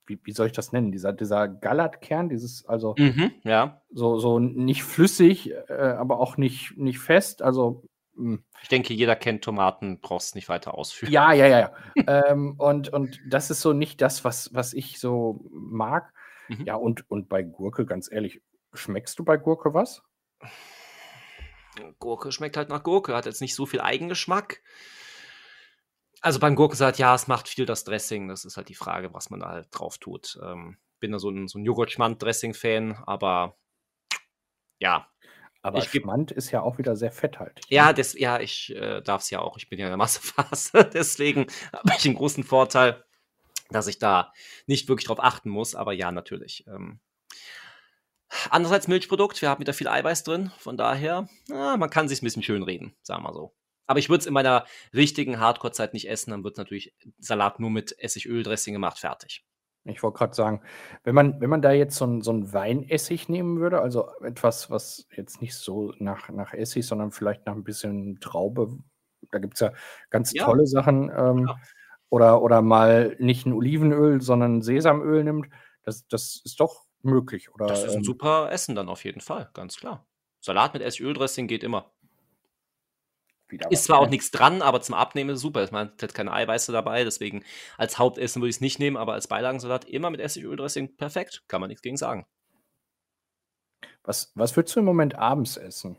wie, 0.10 0.19
wie 0.24 0.32
soll 0.32 0.48
ich 0.48 0.54
das 0.54 0.72
nennen? 0.72 0.91
Dieser, 0.91 1.13
dieser 1.13 1.48
Gallatkern, 1.48 2.30
dieses, 2.30 2.65
also 2.65 2.95
Mhm, 2.98 3.32
ja. 3.43 3.82
so, 3.91 4.17
so 4.19 4.39
nicht 4.39 4.84
flüssig, 4.84 5.52
äh, 5.69 5.74
aber 5.74 6.19
auch 6.19 6.38
nicht, 6.38 6.78
nicht 6.78 7.00
fest. 7.00 7.41
Also 7.41 7.84
hm. 8.19 8.43
Ich 8.62 8.67
denke, 8.67 8.93
jeder 8.93 9.15
kennt 9.15 9.45
Tomaten, 9.45 10.02
brauchst 10.02 10.36
nicht 10.36 10.50
weiter 10.50 10.74
ausführen. 10.74 11.12
Ja, 11.12 11.32
ja, 11.32 11.48
ja. 11.48 11.60
ja. 11.60 11.72
ähm, 12.28 12.56
und, 12.58 12.89
und 12.89 13.22
das 13.26 13.50
ist 13.50 13.62
so 13.62 13.72
nicht 13.72 14.02
das, 14.02 14.26
was, 14.26 14.54
was 14.54 14.74
ich 14.74 15.00
so 15.00 15.45
mag. 15.52 16.13
Mhm. 16.50 16.65
Ja, 16.65 16.76
und, 16.76 17.10
und 17.10 17.30
bei 17.30 17.43
Gurke, 17.43 17.86
ganz 17.86 18.12
ehrlich, 18.12 18.41
schmeckst 18.74 19.17
du 19.19 19.24
bei 19.24 19.38
Gurke 19.38 19.74
was? 19.74 20.04
Gurke 22.00 22.34
schmeckt 22.34 22.58
halt 22.58 22.69
nach 22.69 22.84
Gurke, 22.84 23.15
hat 23.15 23.26
jetzt 23.26 23.41
nicht 23.41 23.56
so 23.56 23.65
viel 23.65 23.80
Eigengeschmack. 23.80 24.62
Also 26.21 26.39
beim 26.39 26.55
Gurkensalat, 26.55 26.97
ja, 26.97 27.15
es 27.15 27.27
macht 27.27 27.47
viel 27.47 27.65
das 27.65 27.84
Dressing. 27.84 28.27
Das 28.27 28.45
ist 28.45 28.58
halt 28.58 28.69
die 28.69 28.75
Frage, 28.75 29.13
was 29.13 29.29
man 29.29 29.39
da 29.39 29.49
halt 29.49 29.67
drauf 29.71 29.97
tut. 29.97 30.38
Ähm, 30.43 30.77
bin 30.99 31.12
da 31.12 31.19
so 31.19 31.29
ein, 31.29 31.47
so 31.47 31.58
ein 31.60 31.65
Joghurt-Schmand-Dressing-Fan, 31.65 33.03
aber 33.05 33.58
ja, 34.79 35.08
aber 35.62 35.79
ich 35.79 35.89
Schmand 35.89 36.32
ist 36.32 36.51
ja 36.51 36.62
auch 36.62 36.77
wieder 36.77 36.95
sehr 36.95 37.12
fetthaltig. 37.12 37.65
Ja, 37.69 37.88
ne? 37.88 37.93
das, 37.95 38.17
ja, 38.17 38.39
ich 38.39 38.73
äh, 38.75 39.01
darf 39.01 39.21
es 39.21 39.29
ja 39.29 39.39
auch. 39.39 39.58
Ich 39.58 39.69
bin 39.69 39.77
ja 39.77 39.88
in 39.88 39.91
der 39.91 39.97
Massephase. 39.97 40.89
Deswegen 40.93 41.47
habe 41.73 41.93
ich 41.97 42.05
einen 42.05 42.15
großen 42.15 42.43
Vorteil, 42.43 43.03
dass 43.69 43.88
ich 43.88 43.99
da 43.99 44.32
nicht 44.67 44.88
wirklich 44.88 45.08
drauf 45.08 45.21
achten 45.21 45.49
muss. 45.49 45.75
Aber 45.75 45.91
ja, 45.91 46.12
natürlich. 46.12 46.65
Ähm, 46.67 47.01
andererseits 48.49 48.88
Milchprodukt. 48.88 49.41
Wir 49.41 49.49
haben 49.49 49.60
wieder 49.60 49.73
viel 49.73 49.89
Eiweiß 49.89 50.23
drin. 50.23 50.51
Von 50.58 50.77
daher, 50.77 51.27
ja, 51.49 51.75
man 51.75 51.89
kann 51.89 52.08
sich 52.08 52.21
ein 52.21 52.25
bisschen 52.25 52.43
schön 52.43 52.63
reden, 52.63 52.95
sagen 53.01 53.23
wir 53.23 53.34
so. 53.34 53.53
Aber 53.89 53.97
ich 53.99 54.08
würde 54.10 54.19
es 54.21 54.28
in 54.28 54.34
meiner 54.34 54.65
richtigen 54.93 55.39
Hardcore-Zeit 55.39 55.93
nicht 55.93 56.08
essen. 56.10 56.30
Dann 56.32 56.43
wird 56.43 56.58
natürlich 56.58 56.93
Salat 57.17 57.60
nur 57.60 57.71
mit 57.71 57.95
Essigöl-Dressing 57.99 58.73
gemacht, 58.73 58.99
fertig. 58.99 59.43
Ich 59.86 60.04
wollte 60.04 60.17
gerade 60.17 60.36
sagen, 60.36 60.62
wenn 61.04 61.15
man, 61.15 61.39
wenn 61.39 61.49
man 61.49 61.62
da 61.62 61.71
jetzt 61.71 61.95
so 61.95 62.06
ein, 62.06 62.21
so 62.21 62.32
'n 62.32 62.52
Weinessig 62.54 63.30
nehmen 63.30 63.60
würde, 63.60 63.82
also 63.82 64.10
etwas, 64.21 64.69
was 64.69 65.08
jetzt 65.15 65.41
nicht 65.41 65.56
so 65.56 65.93
nach, 65.99 66.30
nach 66.30 66.54
Essig, 66.54 66.86
sondern 66.86 67.12
vielleicht 67.12 67.45
nach 67.45 67.56
ein 67.56 67.63
bisschen 67.63 68.19
Traube, 68.19 68.78
da 69.32 69.39
gibt 69.39 69.54
es 69.56 69.62
ja 69.62 69.71
ganz 70.10 70.36
Ja. 70.36 70.45
tolle 70.45 70.67
Sachen, 70.67 71.10
ähm, 71.15 71.47
Ja. 71.47 71.60
oder, 72.10 72.41
oder 72.41 72.62
mal 72.62 73.15
nicht 73.19 73.45
ein 73.45 73.54
Olivenöl, 73.54 74.21
sondern 74.21 74.62
Sesamöl 74.62 75.23
nimmt, 75.23 75.47
das, 75.84 76.08
das 76.08 76.41
ist 76.43 76.60
doch 76.60 76.86
möglich, 77.02 77.54
oder? 77.54 77.67
Das 77.67 77.84
ist 77.84 77.95
ein 77.95 78.04
ähm 78.04 78.04
super 78.04 78.52
Essen 78.52 78.75
dann 78.75 78.89
auf 78.89 79.04
jeden 79.06 79.21
Fall, 79.21 79.49
ganz 79.54 79.78
klar. 79.78 80.08
Salat 80.41 80.73
mit 80.73 80.82
Essigöl-Dressing 80.82 81.47
geht 81.47 81.63
immer. 81.63 81.91
Wieder 83.49 83.71
Ist 83.71 83.85
zwar 83.85 83.99
auch 83.99 84.09
nichts 84.09 84.31
dran, 84.31 84.62
aber 84.62 84.81
zum 84.81 84.95
Abnehmen 84.95 85.31
ist 85.31 85.38
es 85.38 85.41
super. 85.41 85.67
Man 85.71 85.91
hat 86.01 86.13
keine 86.13 86.31
Eiweiße 86.31 86.71
dabei, 86.71 87.03
deswegen 87.03 87.43
als 87.77 87.97
Hauptessen 87.97 88.41
würde 88.41 88.49
ich 88.49 88.57
es 88.57 88.62
nicht 88.62 88.79
nehmen, 88.79 88.97
aber 88.97 89.13
als 89.13 89.27
Beilagensalat 89.27 89.85
immer 89.85 90.12
mit 90.12 90.21
Essigöl-Dressing 90.21 90.95
perfekt. 90.97 91.43
Kann 91.47 91.62
man 91.62 91.69
nichts 91.69 91.81
gegen 91.81 91.97
sagen. 91.97 92.25
Was, 94.03 94.31
was 94.35 94.55
würdest 94.55 94.75
du 94.75 94.79
im 94.79 94.85
Moment 94.85 95.17
abends 95.17 95.57
essen? 95.57 95.97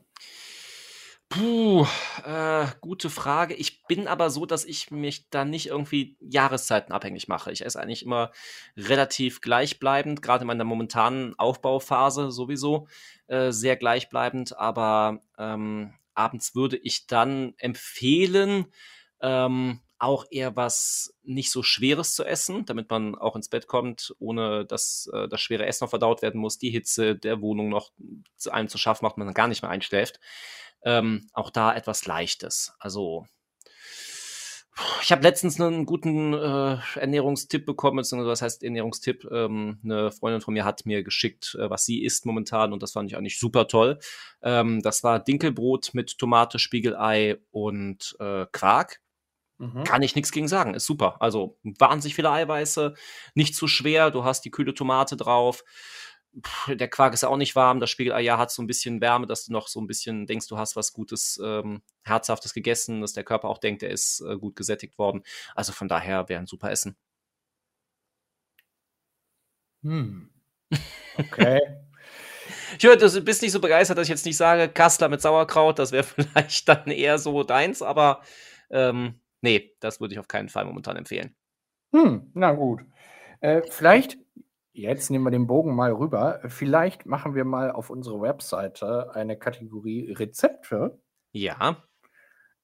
Puh, 1.28 1.86
äh, 2.24 2.66
gute 2.80 3.08
Frage. 3.08 3.54
Ich 3.54 3.84
bin 3.86 4.08
aber 4.08 4.30
so, 4.30 4.46
dass 4.46 4.64
ich 4.64 4.90
mich 4.90 5.30
da 5.30 5.44
nicht 5.44 5.68
irgendwie 5.68 6.16
Jahreszeiten 6.18 6.92
abhängig 6.92 7.28
mache. 7.28 7.52
Ich 7.52 7.64
esse 7.64 7.80
eigentlich 7.80 8.04
immer 8.04 8.32
relativ 8.76 9.40
gleichbleibend, 9.40 10.22
gerade 10.22 10.42
in 10.42 10.48
meiner 10.48 10.64
momentanen 10.64 11.38
Aufbauphase 11.38 12.32
sowieso 12.32 12.88
äh, 13.28 13.52
sehr 13.52 13.76
gleichbleibend. 13.76 14.58
Aber 14.58 15.20
ähm, 15.38 15.94
abends 16.20 16.54
würde 16.54 16.76
ich 16.76 17.06
dann 17.06 17.54
empfehlen, 17.58 18.66
ähm, 19.20 19.80
auch 19.98 20.24
eher 20.30 20.56
was 20.56 21.14
nicht 21.22 21.50
so 21.50 21.62
Schweres 21.62 22.14
zu 22.14 22.24
essen, 22.24 22.64
damit 22.64 22.88
man 22.88 23.14
auch 23.14 23.36
ins 23.36 23.50
Bett 23.50 23.66
kommt, 23.66 24.14
ohne 24.18 24.64
dass 24.64 25.10
äh, 25.12 25.28
das 25.28 25.40
schwere 25.42 25.66
Essen 25.66 25.84
noch 25.84 25.90
verdaut 25.90 26.22
werden 26.22 26.40
muss, 26.40 26.58
die 26.58 26.70
Hitze 26.70 27.16
der 27.16 27.42
Wohnung 27.42 27.68
noch 27.68 27.92
zu 28.36 28.50
einem 28.50 28.68
zu 28.68 28.78
schaffen 28.78 29.04
macht, 29.04 29.18
man 29.18 29.26
dann 29.26 29.34
gar 29.34 29.48
nicht 29.48 29.62
mehr 29.62 29.70
einschläft. 29.70 30.18
Ähm, 30.82 31.28
auch 31.34 31.50
da 31.50 31.74
etwas 31.74 32.06
Leichtes. 32.06 32.72
Also 32.78 33.26
ich 35.02 35.12
habe 35.12 35.22
letztens 35.22 35.60
einen 35.60 35.86
guten 35.86 36.34
äh, 36.34 36.76
Ernährungstipp 36.96 37.66
bekommen, 37.66 37.98
beziehungsweise 37.98 38.30
was 38.30 38.42
heißt 38.42 38.62
Ernährungstipp? 38.62 39.26
Ähm, 39.30 39.78
eine 39.84 40.10
Freundin 40.10 40.40
von 40.40 40.54
mir 40.54 40.64
hat 40.64 40.86
mir 40.86 41.02
geschickt, 41.02 41.56
äh, 41.58 41.70
was 41.70 41.84
sie 41.84 42.02
isst 42.02 42.26
momentan 42.26 42.72
und 42.72 42.82
das 42.82 42.92
fand 42.92 43.10
ich 43.10 43.16
eigentlich 43.16 43.38
super 43.38 43.68
toll. 43.68 43.98
Ähm, 44.42 44.82
das 44.82 45.02
war 45.02 45.18
Dinkelbrot 45.18 45.90
mit 45.92 46.18
Tomate, 46.18 46.58
Spiegelei 46.58 47.38
und 47.50 48.16
äh, 48.20 48.46
Quark. 48.52 49.00
Mhm. 49.58 49.84
Kann 49.84 50.02
ich 50.02 50.14
nichts 50.14 50.32
gegen 50.32 50.48
sagen, 50.48 50.74
ist 50.74 50.86
super. 50.86 51.16
Also 51.20 51.58
wahnsinnig 51.62 52.14
viele 52.14 52.30
Eiweiße, 52.30 52.94
nicht 53.34 53.54
zu 53.54 53.68
schwer, 53.68 54.10
du 54.10 54.24
hast 54.24 54.44
die 54.44 54.50
kühle 54.50 54.74
Tomate 54.74 55.16
drauf 55.16 55.64
der 56.68 56.88
Quark 56.88 57.14
ist 57.14 57.22
ja 57.22 57.28
auch 57.28 57.36
nicht 57.36 57.56
warm, 57.56 57.80
das 57.80 57.90
Spiegelei 57.90 58.20
ja 58.22 58.38
hat 58.38 58.50
so 58.50 58.62
ein 58.62 58.66
bisschen 58.66 59.00
Wärme, 59.00 59.26
dass 59.26 59.46
du 59.46 59.52
noch 59.52 59.68
so 59.68 59.80
ein 59.80 59.86
bisschen 59.86 60.26
denkst, 60.26 60.46
du 60.48 60.58
hast 60.58 60.76
was 60.76 60.92
Gutes, 60.92 61.40
ähm, 61.42 61.82
Herzhaftes 62.02 62.54
gegessen, 62.54 63.00
dass 63.00 63.12
der 63.12 63.24
Körper 63.24 63.48
auch 63.48 63.58
denkt, 63.58 63.82
er 63.82 63.90
ist 63.90 64.20
äh, 64.20 64.36
gut 64.36 64.56
gesättigt 64.56 64.98
worden. 64.98 65.22
Also 65.54 65.72
von 65.72 65.88
daher 65.88 66.28
wäre 66.28 66.40
ein 66.40 66.46
super 66.46 66.70
Essen. 66.70 66.96
Hm. 69.82 70.30
Okay. 71.18 71.60
ich 72.78 72.84
höre, 72.84 72.96
du 72.96 73.20
bist 73.20 73.42
nicht 73.42 73.52
so 73.52 73.60
begeistert, 73.60 73.98
dass 73.98 74.04
ich 74.06 74.10
jetzt 74.10 74.24
nicht 74.24 74.38
sage, 74.38 74.68
Kassler 74.72 75.08
mit 75.08 75.20
Sauerkraut, 75.20 75.78
das 75.78 75.92
wäre 75.92 76.04
vielleicht 76.04 76.66
dann 76.68 76.86
eher 76.86 77.18
so 77.18 77.42
deins, 77.42 77.82
aber 77.82 78.22
ähm, 78.70 79.20
nee, 79.42 79.74
das 79.80 80.00
würde 80.00 80.14
ich 80.14 80.18
auf 80.18 80.28
keinen 80.28 80.48
Fall 80.48 80.64
momentan 80.64 80.96
empfehlen. 80.96 81.34
Hm, 81.92 82.30
na 82.32 82.52
gut. 82.52 82.80
Äh, 83.40 83.62
vielleicht 83.68 84.18
Jetzt 84.72 85.10
nehmen 85.10 85.24
wir 85.24 85.30
den 85.30 85.46
Bogen 85.46 85.74
mal 85.74 85.92
rüber. 85.92 86.40
Vielleicht 86.46 87.04
machen 87.04 87.34
wir 87.34 87.44
mal 87.44 87.72
auf 87.72 87.90
unsere 87.90 88.20
Webseite 88.20 89.14
eine 89.14 89.36
Kategorie 89.36 90.12
Rezepte. 90.12 91.00
Ja. 91.32 91.82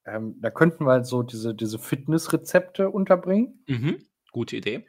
Ähm, 0.04 0.36
da 0.40 0.50
könnten 0.50 0.84
wir 0.84 1.04
so 1.04 1.22
diese, 1.22 1.54
diese 1.54 1.78
Fitnessrezepte 1.78 2.90
unterbringen. 2.90 3.64
Mhm. 3.66 3.98
Gute 4.30 4.56
Idee. 4.56 4.86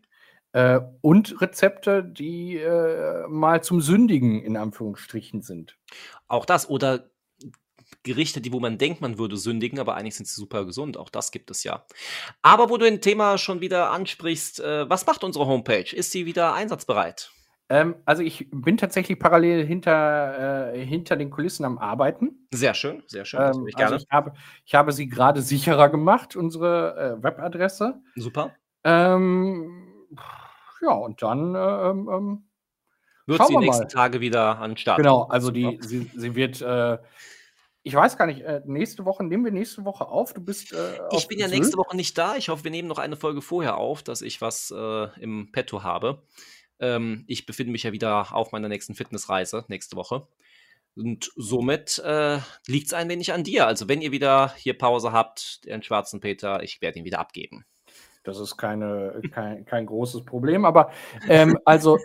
Äh, 0.51 0.80
und 1.01 1.41
Rezepte, 1.41 2.03
die 2.03 2.58
äh, 2.58 3.27
mal 3.27 3.63
zum 3.63 3.82
Sündigen 3.82 4.41
in 4.41 4.56
Anführungsstrichen 4.56 5.41
sind. 5.41 5.77
Auch 6.27 6.45
das. 6.45 6.69
Oder 6.69 7.10
Gerichte, 8.04 8.41
die 8.41 8.54
wo 8.54 8.60
man 8.60 8.78
denkt, 8.78 9.02
man 9.02 9.17
würde 9.17 9.38
sündigen, 9.38 9.80
aber 9.80 9.95
eigentlich 9.95 10.15
sind 10.15 10.28
sie 10.28 10.36
super 10.36 10.65
gesund. 10.65 10.97
Auch 10.97 11.10
das 11.10 11.32
gibt 11.32 11.52
es 11.52 11.63
ja. 11.63 11.86
Aber 12.41 12.69
wo 12.69 12.78
du 12.78 12.86
ein 12.86 13.02
Thema 13.02 13.38
schon 13.38 13.62
wieder 13.62 13.91
ansprichst, 13.91 14.60
äh, 14.60 14.89
was 14.89 15.06
macht 15.06 15.23
unsere 15.23 15.45
Homepage? 15.45 15.95
Ist 15.95 16.12
sie 16.12 16.26
wieder 16.26 16.54
einsatzbereit? 16.54 17.32
Ähm, 17.69 17.95
also 18.06 18.23
ich 18.23 18.47
bin 18.52 18.78
tatsächlich 18.78 19.19
parallel 19.19 19.65
hinter, 19.65 20.73
äh, 20.73 20.86
hinter 20.86 21.17
den 21.17 21.30
Kulissen 21.30 21.65
am 21.65 21.78
Arbeiten. 21.78 22.47
Sehr 22.54 22.73
schön, 22.73 23.04
sehr 23.08 23.26
schön. 23.26 23.41
Ähm, 23.41 23.67
ich, 23.67 23.78
also 23.78 23.95
ich, 23.95 24.08
habe, 24.10 24.34
ich 24.65 24.73
habe 24.73 24.93
sie 24.93 25.08
gerade 25.10 25.41
sicherer 25.41 25.89
gemacht, 25.89 26.36
unsere 26.36 27.17
äh, 27.19 27.23
Webadresse. 27.23 28.02
Super. 28.15 28.56
Ähm, 28.86 29.88
ja, 30.82 30.91
und 30.93 31.21
dann 31.21 31.56
äh, 31.56 31.89
ähm, 31.89 32.10
ähm, 32.10 32.43
wird 33.26 33.45
sie 33.45 33.54
die 33.54 33.60
nächsten 33.60 33.84
mal. 33.84 33.89
Tage 33.89 34.21
wieder 34.21 34.60
an 34.60 34.78
Start. 34.78 34.97
Genau, 34.97 35.23
also 35.23 35.52
die, 35.52 35.78
sie, 35.82 36.10
sie 36.15 36.36
wird 36.36 36.62
äh, 36.62 36.97
ich 37.88 37.95
weiß 37.95 38.17
gar 38.17 38.26
nicht, 38.26 38.41
äh, 38.41 38.62
nächste 38.65 39.06
Woche, 39.06 39.23
nehmen 39.23 39.45
wir 39.45 39.52
nächste 39.54 39.86
Woche 39.86 40.10
auf? 40.10 40.34
Du 40.34 40.41
bist. 40.41 40.73
Äh, 40.73 41.00
ich 41.12 41.28
bin 41.30 41.39
ja 41.39 41.47
nächste 41.47 41.78
Woche 41.78 41.95
nicht 41.95 42.17
da. 42.17 42.36
Ich 42.36 42.50
hoffe, 42.50 42.65
wir 42.65 42.71
nehmen 42.71 42.89
noch 42.89 43.00
eine 43.00 43.15
Folge 43.15 43.41
vorher 43.41 43.78
auf, 43.78 44.04
dass 44.04 44.21
ich 44.21 44.41
was 44.41 44.71
äh, 44.71 45.08
im 45.21 45.54
Petto 45.54 45.84
habe. 45.84 46.21
Ähm, 46.80 47.23
ich 47.28 47.45
befinde 47.45 47.71
mich 47.71 47.84
ja 47.84 47.93
wieder 47.93 48.36
auf 48.36 48.52
meiner 48.52 48.67
nächsten 48.67 48.93
Fitnessreise 48.93 49.63
nächste 49.69 49.95
Woche. 49.95 50.28
Und 50.97 51.32
somit 51.38 52.00
äh, 52.00 52.39
liegt 52.67 52.88
es 52.88 52.93
ein 52.93 53.08
wenig 53.08 53.32
an 53.32 53.45
dir. 53.45 53.67
Also, 53.67 53.88
wenn 53.88 54.02
ihr 54.02 54.12
wieder 54.12 54.54
hier 54.58 54.78
Pause 54.78 55.13
habt, 55.13 55.63
den 55.63 55.82
schwarzen 55.82 56.19
Peter, 56.19 56.62
ich 56.63 56.82
werde 56.82 57.00
ihn 57.00 57.06
wieder 57.06 57.19
abgeben. 57.19 57.65
Das 58.26 58.38
ist 58.38 58.58
keine, 58.58 59.21
kein, 59.32 59.63
kein 59.63 59.86
großes 59.86 60.26
Problem. 60.26 60.65
Aber 60.65 60.91
ähm, 61.30 61.58
also 61.63 61.97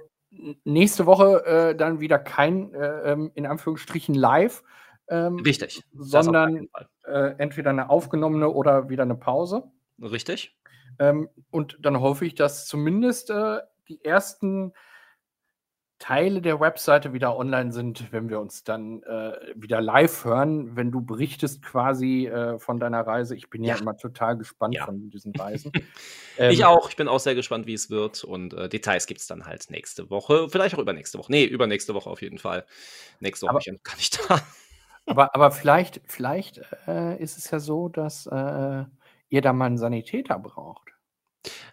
nächste 0.63 1.07
Woche 1.07 1.45
äh, 1.45 1.75
dann 1.75 1.99
wieder 1.99 2.21
kein, 2.21 2.73
äh, 2.73 3.13
ähm, 3.13 3.33
in 3.35 3.47
Anführungsstrichen, 3.47 4.15
live 4.15 4.63
ähm, 5.09 5.39
Richtig. 5.41 5.83
Sondern 5.93 6.69
äh, 7.05 7.35
entweder 7.39 7.71
eine 7.71 7.91
aufgenommene 7.91 8.49
oder 8.49 8.89
wieder 8.89 9.03
eine 9.03 9.17
Pause. 9.17 9.65
Richtig. 10.01 10.57
Ähm, 10.99 11.29
und 11.51 11.79
dann 11.81 12.01
hoffe 12.01 12.25
ich, 12.25 12.35
dass 12.35 12.67
zumindest 12.67 13.31
äh, 13.31 13.59
die 13.89 14.05
ersten 14.05 14.73
Teile 16.03 16.43
der 16.43 16.59
Webseite 16.59 17.13
wieder 17.13 17.37
online 17.37 17.71
sind, 17.71 18.11
wenn 18.11 18.29
wir 18.29 18.41
uns 18.41 18.65
dann 18.65 19.05
äh, 19.05 19.35
wieder 19.55 19.81
live 19.81 20.25
hören, 20.25 20.75
wenn 20.75 20.91
du 20.91 21.01
berichtest 21.01 21.63
quasi 21.63 22.27
äh, 22.27 22.59
von 22.59 22.81
deiner 22.81 23.07
Reise. 23.07 23.37
Ich 23.37 23.49
bin 23.51 23.63
ja, 23.63 23.77
ja 23.77 23.81
immer 23.81 23.97
total 23.97 24.37
gespannt 24.37 24.75
ja. 24.75 24.85
von 24.85 25.11
diesen 25.11 25.33
Reisen. 25.37 25.71
ähm, 26.39 26.51
ich 26.51 26.65
auch. 26.65 26.91
Ich 26.91 26.97
bin 26.97 27.07
auch 27.07 27.21
sehr 27.21 27.37
gespannt, 27.37 27.67
wie 27.67 27.75
es 27.75 27.89
wird. 27.89 28.25
Und 28.25 28.53
äh, 28.53 28.69
Details 28.69 29.07
gibt 29.07 29.21
es 29.21 29.29
dann 29.29 29.47
halt 29.47 29.71
nächste 29.71 30.11
Woche. 30.11 30.49
Vielleicht 30.51 30.75
auch 30.75 30.81
übernächste 30.81 31.19
Woche. 31.19 31.31
Nee, 31.31 31.45
übernächste 31.45 31.95
Woche 31.95 32.11
auf 32.11 32.21
jeden 32.21 32.39
Fall. 32.39 32.67
Nächste 33.21 33.47
Woche 33.47 33.71
aber, 33.71 33.79
kann 33.85 33.99
ich 34.01 34.11
da. 34.11 34.41
Aber, 35.07 35.35
aber 35.35 35.51
vielleicht, 35.51 36.01
vielleicht 36.07 36.61
äh, 36.87 37.21
ist 37.21 37.39
es 37.39 37.51
ja 37.51 37.59
so, 37.59 37.89
dass 37.89 38.27
äh, 38.27 38.85
ihr 39.29 39.41
da 39.41 39.53
mal 39.53 39.67
einen 39.67 39.79
Sanitäter 39.79 40.39
braucht. 40.39 40.93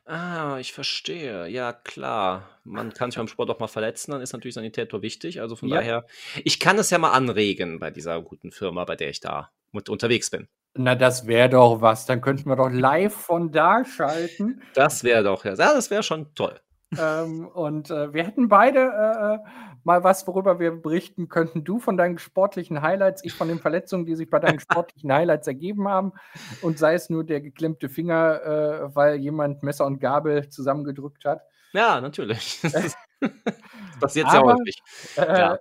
Ah, 0.06 0.58
ich 0.60 0.74
verstehe. 0.74 1.48
Ja, 1.48 1.72
klar. 1.72 2.50
Man 2.64 2.94
kann 2.94 3.12
sich 3.12 3.18
beim 3.18 3.28
Sport 3.28 3.52
auch 3.52 3.60
mal 3.60 3.68
verletzen, 3.68 4.12
dann 4.12 4.22
ist 4.22 4.34
natürlich 4.34 4.56
Sanitäter 4.56 5.04
wichtig. 5.04 5.42
Also 5.42 5.56
von 5.56 5.70
ja. 5.70 5.76
daher, 5.76 6.06
ich 6.44 6.60
kann 6.60 6.80
es 6.80 6.90
ja 6.90 6.98
mal 6.98 7.12
anregen 7.12 7.80
bei 7.80 7.92
dieser 7.92 8.20
guten 8.22 8.52
Firma, 8.52 8.86
bei 8.86 8.96
der 8.96 9.10
ich 9.10 9.20
da 9.20 9.52
mit 9.72 9.88
unterwegs 9.88 10.32
bin. 10.32 10.48
Na, 10.76 10.96
das 10.96 11.28
wäre 11.28 11.50
doch 11.50 11.82
was. 11.82 12.08
Dann 12.08 12.22
könnten 12.22 12.50
wir 12.50 12.56
doch 12.56 12.70
live 12.70 13.14
von 13.14 13.52
da 13.52 13.86
schalten. 13.86 14.62
Das 14.74 15.04
wäre 15.04 15.24
doch, 15.24 15.46
ja. 15.46 15.52
ja 15.52 15.74
das 15.74 15.92
wäre 15.92 16.02
schon 16.04 16.34
toll. 16.34 16.60
Ähm, 16.98 17.48
und 17.48 17.92
äh, 17.92 18.14
wir 18.14 18.24
hätten 18.24 18.50
beide 18.50 18.80
äh, 18.80 19.36
äh 19.36 19.38
mal 19.84 20.04
was, 20.04 20.28
worüber 20.28 20.60
wir 20.60 20.72
berichten 20.72 21.30
könnten. 21.30 21.64
Du 21.64 21.80
von 21.80 21.98
deinen 21.98 22.18
sportlichen 22.18 22.82
Highlights, 22.82 23.24
ich 23.24 23.34
von 23.34 23.48
den 23.48 23.60
Verletzungen, 23.60 24.06
die 24.06 24.16
sich 24.16 24.30
bei 24.30 24.40
deinen 24.40 24.60
sportlichen 24.60 25.12
Highlights 25.12 25.48
ergeben 25.48 25.88
haben. 25.88 26.14
Und 26.62 26.78
sei 26.78 26.94
es 26.94 27.10
nur 27.10 27.24
der 27.24 27.42
geklemmte 27.42 27.90
Finger, 27.90 28.44
äh, 28.44 28.96
weil 28.96 29.16
jemand 29.16 29.64
Messer 29.64 29.86
und 29.86 30.00
Gabel 30.00 30.50
zusammengedrückt 30.50 31.26
hat. 31.26 31.42
Ja, 31.74 32.02
natürlich. 32.02 32.62
Das 33.22 34.00
passiert 34.00 34.32
sehr 34.32 34.42
häufig. 34.42 34.82
Äh, 35.18 35.52
äh, 35.52 35.58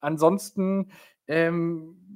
ansonsten, 0.00 0.90
ähm, 1.28 2.09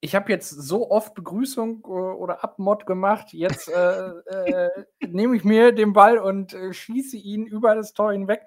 ich 0.00 0.14
habe 0.14 0.30
jetzt 0.30 0.50
so 0.50 0.90
oft 0.90 1.14
Begrüßung 1.14 1.82
äh, 1.84 1.88
oder 1.88 2.44
Abmod 2.44 2.86
gemacht. 2.86 3.32
Jetzt 3.32 3.68
äh, 3.68 4.08
äh, 4.08 4.84
nehme 5.06 5.36
ich 5.36 5.44
mir 5.44 5.72
den 5.72 5.92
Ball 5.92 6.18
und 6.18 6.54
äh, 6.54 6.72
schieße 6.72 7.16
ihn 7.16 7.46
über 7.46 7.74
das 7.74 7.92
Tor 7.92 8.12
hinweg 8.12 8.46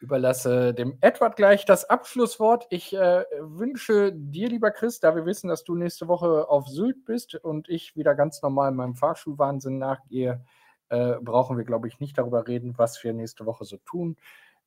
überlasse 0.00 0.74
dem 0.74 0.96
Edward 1.00 1.36
gleich 1.36 1.64
das 1.64 1.84
Abschlusswort. 1.84 2.66
Ich 2.70 2.94
äh, 2.94 3.24
wünsche 3.40 4.12
dir, 4.12 4.48
lieber 4.48 4.70
Chris, 4.70 5.00
da 5.00 5.14
wir 5.16 5.26
wissen, 5.26 5.48
dass 5.48 5.64
du 5.64 5.74
nächste 5.74 6.08
Woche 6.08 6.48
auf 6.48 6.68
Sylt 6.68 7.04
bist 7.04 7.34
und 7.34 7.68
ich 7.68 7.96
wieder 7.96 8.14
ganz 8.14 8.40
normal 8.42 8.72
meinem 8.72 8.94
Fahrschulwahnsinn 8.94 9.78
nachgehe, 9.78 10.44
äh, 10.88 11.14
brauchen 11.20 11.56
wir, 11.56 11.64
glaube 11.64 11.88
ich, 11.88 12.00
nicht 12.00 12.16
darüber 12.16 12.46
reden, 12.46 12.74
was 12.76 13.02
wir 13.02 13.12
nächste 13.12 13.44
Woche 13.46 13.64
so 13.64 13.76
tun. 13.78 14.16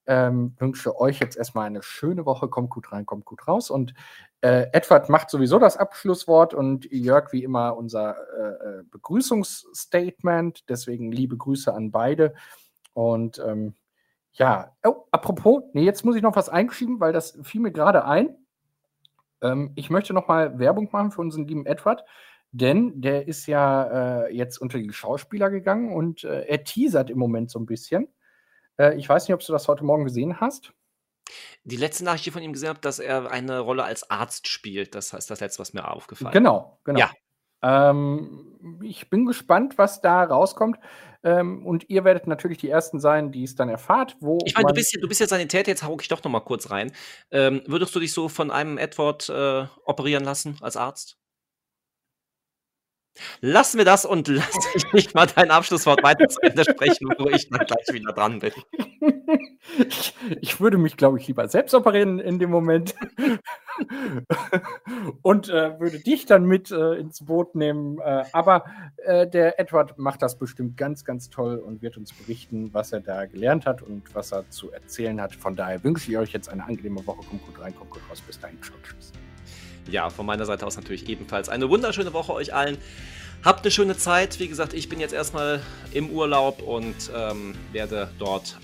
Ähm, 0.08 0.56
wünsche 0.58 1.00
euch 1.00 1.20
jetzt 1.20 1.38
erstmal 1.38 1.68
eine 1.68 1.84
schöne 1.84 2.26
Woche. 2.26 2.48
Kommt 2.48 2.70
gut 2.70 2.92
rein, 2.92 3.06
kommt 3.06 3.26
gut 3.26 3.48
raus. 3.48 3.70
Und 3.70 3.94
äh, 4.42 4.68
Edward 4.74 5.10
macht 5.10 5.30
sowieso 5.30 5.60
das 5.60 5.78
Abschlusswort 5.78 6.54
und 6.54 6.86
Jörg 6.92 7.32
wie 7.32 7.44
immer 7.44 7.78
unser 7.78 8.16
äh, 8.38 8.80
äh 8.80 8.84
Begrüßungsstatement. 8.90 10.70
Deswegen 10.70 11.12
liebe 11.12 11.38
Grüße 11.38 11.74
an 11.74 11.92
beide. 11.92 12.34
Und 12.94 13.40
ähm, 13.46 13.76
ja, 14.34 14.76
oh, 14.84 15.06
apropos, 15.12 15.64
nee, 15.74 15.84
jetzt 15.84 16.06
muss 16.06 16.16
ich 16.16 16.22
noch 16.22 16.36
was 16.36 16.50
einschieben, 16.50 17.00
weil 17.00 17.14
das 17.14 17.38
fiel 17.44 17.62
mir 17.62 17.72
gerade 17.72 18.06
ein. 18.06 18.36
Ähm, 19.42 19.72
ich 19.76 19.90
möchte 19.90 20.14
noch 20.14 20.28
mal 20.28 20.58
Werbung 20.60 20.90
machen 20.92 21.12
für 21.12 21.22
unseren 21.22 21.48
lieben 21.48 21.66
Edward, 21.66 22.06
denn 22.52 23.02
der 23.02 23.28
ist 23.28 23.46
ja 23.48 24.26
äh, 24.26 24.36
jetzt 24.36 24.58
unter 24.58 24.78
die 24.78 24.94
Schauspieler 24.94 25.50
gegangen 25.50 25.94
und 25.94 26.24
äh, 26.24 26.46
er 26.46 26.64
teasert 26.64 27.10
im 27.10 27.20
Moment 27.20 27.52
so 27.52 27.60
ein 27.60 27.66
bisschen. 27.66 28.08
Äh, 28.82 28.96
ich 28.96 29.08
weiß 29.08 29.28
nicht, 29.28 29.34
ob 29.36 29.46
du 29.46 29.52
das 29.52 29.68
heute 29.68 29.84
Morgen 29.84 30.04
gesehen 30.06 30.40
hast. 30.40 30.74
Die 31.64 31.78
letzte 31.78 32.04
Nachricht, 32.04 32.26
die 32.26 32.30
ich 32.30 32.34
von 32.34 32.42
ihm 32.42 32.54
gesehen 32.54 32.70
habe, 32.70 32.80
dass 32.82 33.00
er 33.00 33.30
eine 33.32 33.60
Rolle 33.60 33.84
als 33.84 34.10
Arzt 34.10 34.48
spielt. 34.48 34.96
Das 34.96 35.14
heißt, 35.14 35.30
das 35.30 35.40
letzte, 35.40 35.60
was 35.60 35.74
mir 35.74 35.90
aufgefallen 35.90 36.34
Genau, 36.34 36.80
genau. 36.84 37.00
Ja. 37.00 37.12
Ähm, 37.64 38.80
ich 38.82 39.10
bin 39.10 39.26
gespannt, 39.28 39.78
was 39.78 40.02
da 40.02 40.24
rauskommt. 40.24 40.80
Ähm, 41.24 41.64
und 41.68 41.88
ihr 41.90 42.04
werdet 42.04 42.26
natürlich 42.26 42.58
die 42.58 42.70
Ersten 42.70 43.00
sein, 43.00 43.32
die 43.32 43.44
es 43.44 43.56
dann 43.56 43.70
erfahrt, 43.70 44.18
wo 44.20 44.40
Ich 44.46 44.56
meine, 44.56 44.68
du 44.70 44.74
bist, 44.74 44.92
ja- 44.94 45.00
du 45.00 45.08
bist 45.08 45.22
ja 45.22 45.28
Sanität, 45.28 45.68
jetzt 45.68 45.84
hauke 45.84 46.02
ich 46.02 46.08
doch 46.08 46.24
noch 46.24 46.32
mal 46.32 46.40
kurz 46.40 46.72
rein. 46.72 46.92
Ähm, 47.30 47.62
würdest 47.68 47.96
du 47.96 48.00
dich 48.00 48.12
so 48.12 48.28
von 48.28 48.50
einem 48.50 48.80
Edward 48.80 49.30
äh, 49.30 49.66
operieren 49.86 50.24
lassen 50.24 50.58
als 50.62 50.76
Arzt? 50.78 51.21
Lassen 53.42 53.78
wir 53.78 53.86
das 53.86 54.06
und 54.06 54.28
lass 54.28 54.52
dich 54.74 54.94
nicht 54.94 55.16
mal 55.16 55.28
dein 55.28 55.52
Abschlusswort 55.52 56.04
weiter 56.04 56.28
zu 56.28 56.40
Ende 56.42 56.64
sprechen, 56.64 57.14
wo 57.18 57.30
ich 57.30 57.50
dann 57.50 57.66
gleich 57.66 57.88
wieder 57.92 58.14
dran 58.14 58.40
bin. 58.40 58.54
ich, 59.88 60.14
ich 60.40 60.60
würde 60.62 60.78
mich, 60.78 60.98
glaube 60.98 61.20
ich, 61.20 61.28
lieber 61.28 61.48
selbst 61.48 61.74
operieren 61.74 62.20
in 62.20 62.40
dem 62.40 62.50
Moment. 62.50 62.96
und 65.22 65.50
äh, 65.50 65.80
würde 65.80 66.00
dich 66.00 66.26
dann 66.26 66.46
mit 66.46 66.72
äh, 66.72 66.96
ins 66.96 67.26
Boot 67.26 67.56
nehmen. 67.56 68.00
Äh, 68.00 68.24
aber 68.32 68.66
äh, 68.98 69.28
der 69.28 69.60
Edward 69.60 69.98
macht 69.98 70.22
das 70.22 70.38
bestimmt 70.38 70.78
ganz, 70.78 71.04
ganz 71.04 71.30
toll 71.30 71.58
und 71.58 71.82
wird 71.82 71.98
uns 71.98 72.14
berichten, 72.14 72.74
was 72.74 72.92
er 72.94 73.02
da 73.02 73.26
gelernt 73.26 73.66
hat 73.66 73.82
und 73.82 74.04
was 74.14 74.32
er 74.32 74.50
zu 74.50 74.72
erzählen 74.72 75.20
hat. 75.20 75.36
Von 75.36 75.56
daher 75.56 75.84
wünsche 75.84 76.12
ich 76.12 76.18
euch 76.18 76.32
jetzt 76.32 76.50
eine 76.50 76.64
angenehme 76.64 77.06
Woche. 77.06 77.26
Kommt 77.28 77.46
gut 77.46 77.60
rein, 77.60 77.76
kommt 77.76 77.92
gut 77.92 78.02
raus. 78.10 78.22
Bis 78.22 78.40
dahin. 78.40 78.60
Tschüss. 78.62 79.12
Ja, 79.90 80.10
von 80.10 80.26
meiner 80.26 80.46
Seite 80.46 80.66
aus 80.66 80.76
natürlich 80.78 81.10
ebenfalls 81.10 81.50
eine 81.50 81.70
wunderschöne 81.70 82.14
Woche 82.14 82.34
euch 82.34 82.54
allen. 82.54 82.78
Habt 83.44 83.62
eine 83.62 83.72
schöne 83.72 83.98
Zeit. 83.98 84.40
Wie 84.40 84.48
gesagt, 84.48 84.74
ich 84.74 84.88
bin 84.88 85.00
jetzt 85.00 85.14
erstmal 85.14 85.62
im 85.94 86.10
Urlaub 86.12 86.62
und 86.62 86.96
ähm, 87.16 87.56
werde 87.72 88.12
dort 88.20 88.60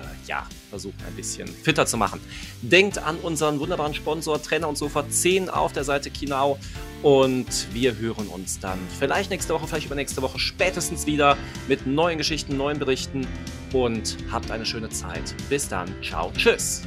äh, 0.00 0.28
ja, 0.28 0.46
versuchen, 0.70 0.98
ein 1.06 1.14
bisschen 1.14 1.48
fitter 1.48 1.84
zu 1.84 1.96
machen. 1.96 2.20
Denkt 2.62 2.98
an 2.98 3.16
unseren 3.16 3.58
wunderbaren 3.58 3.94
Sponsor 3.94 4.40
Trainer 4.40 4.68
und 4.68 4.78
Sofa 4.78 5.08
10 5.08 5.50
auf 5.50 5.72
der 5.72 5.82
Seite 5.82 6.10
Kinau 6.10 6.58
und 7.02 7.66
wir 7.74 7.98
hören 7.98 8.28
uns 8.28 8.60
dann 8.60 8.78
vielleicht 8.98 9.30
nächste 9.30 9.52
Woche, 9.52 9.66
vielleicht 9.66 9.86
übernächste 9.86 10.22
Woche 10.22 10.38
spätestens 10.38 11.06
wieder 11.06 11.36
mit 11.68 11.86
neuen 11.86 12.16
Geschichten, 12.16 12.56
neuen 12.56 12.78
Berichten 12.78 13.26
und 13.72 14.16
habt 14.30 14.50
eine 14.50 14.64
schöne 14.64 14.88
Zeit. 14.88 15.34
Bis 15.50 15.68
dann. 15.68 15.92
Ciao. 16.02 16.32
Tschüss. 16.36 16.82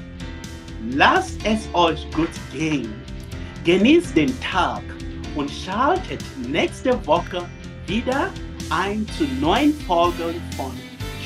Lasst 0.91 1.37
es 1.43 1.67
euch 1.73 2.09
gut 2.11 2.29
gehen. 2.51 2.93
Genießt 3.67 4.15
den 4.15 4.33
Tag 4.39 4.81
und 5.35 5.51
schaltet 5.51 6.23
nächste 6.47 7.05
Woche 7.05 7.45
wieder 7.85 8.29
ein 8.69 9.05
zu 9.17 9.25
neuen 9.41 9.73
Folgen 9.81 10.41
von 10.55 10.71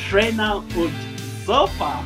Trainer 0.10 0.58
und 0.76 0.92
Sofa. 1.46 2.04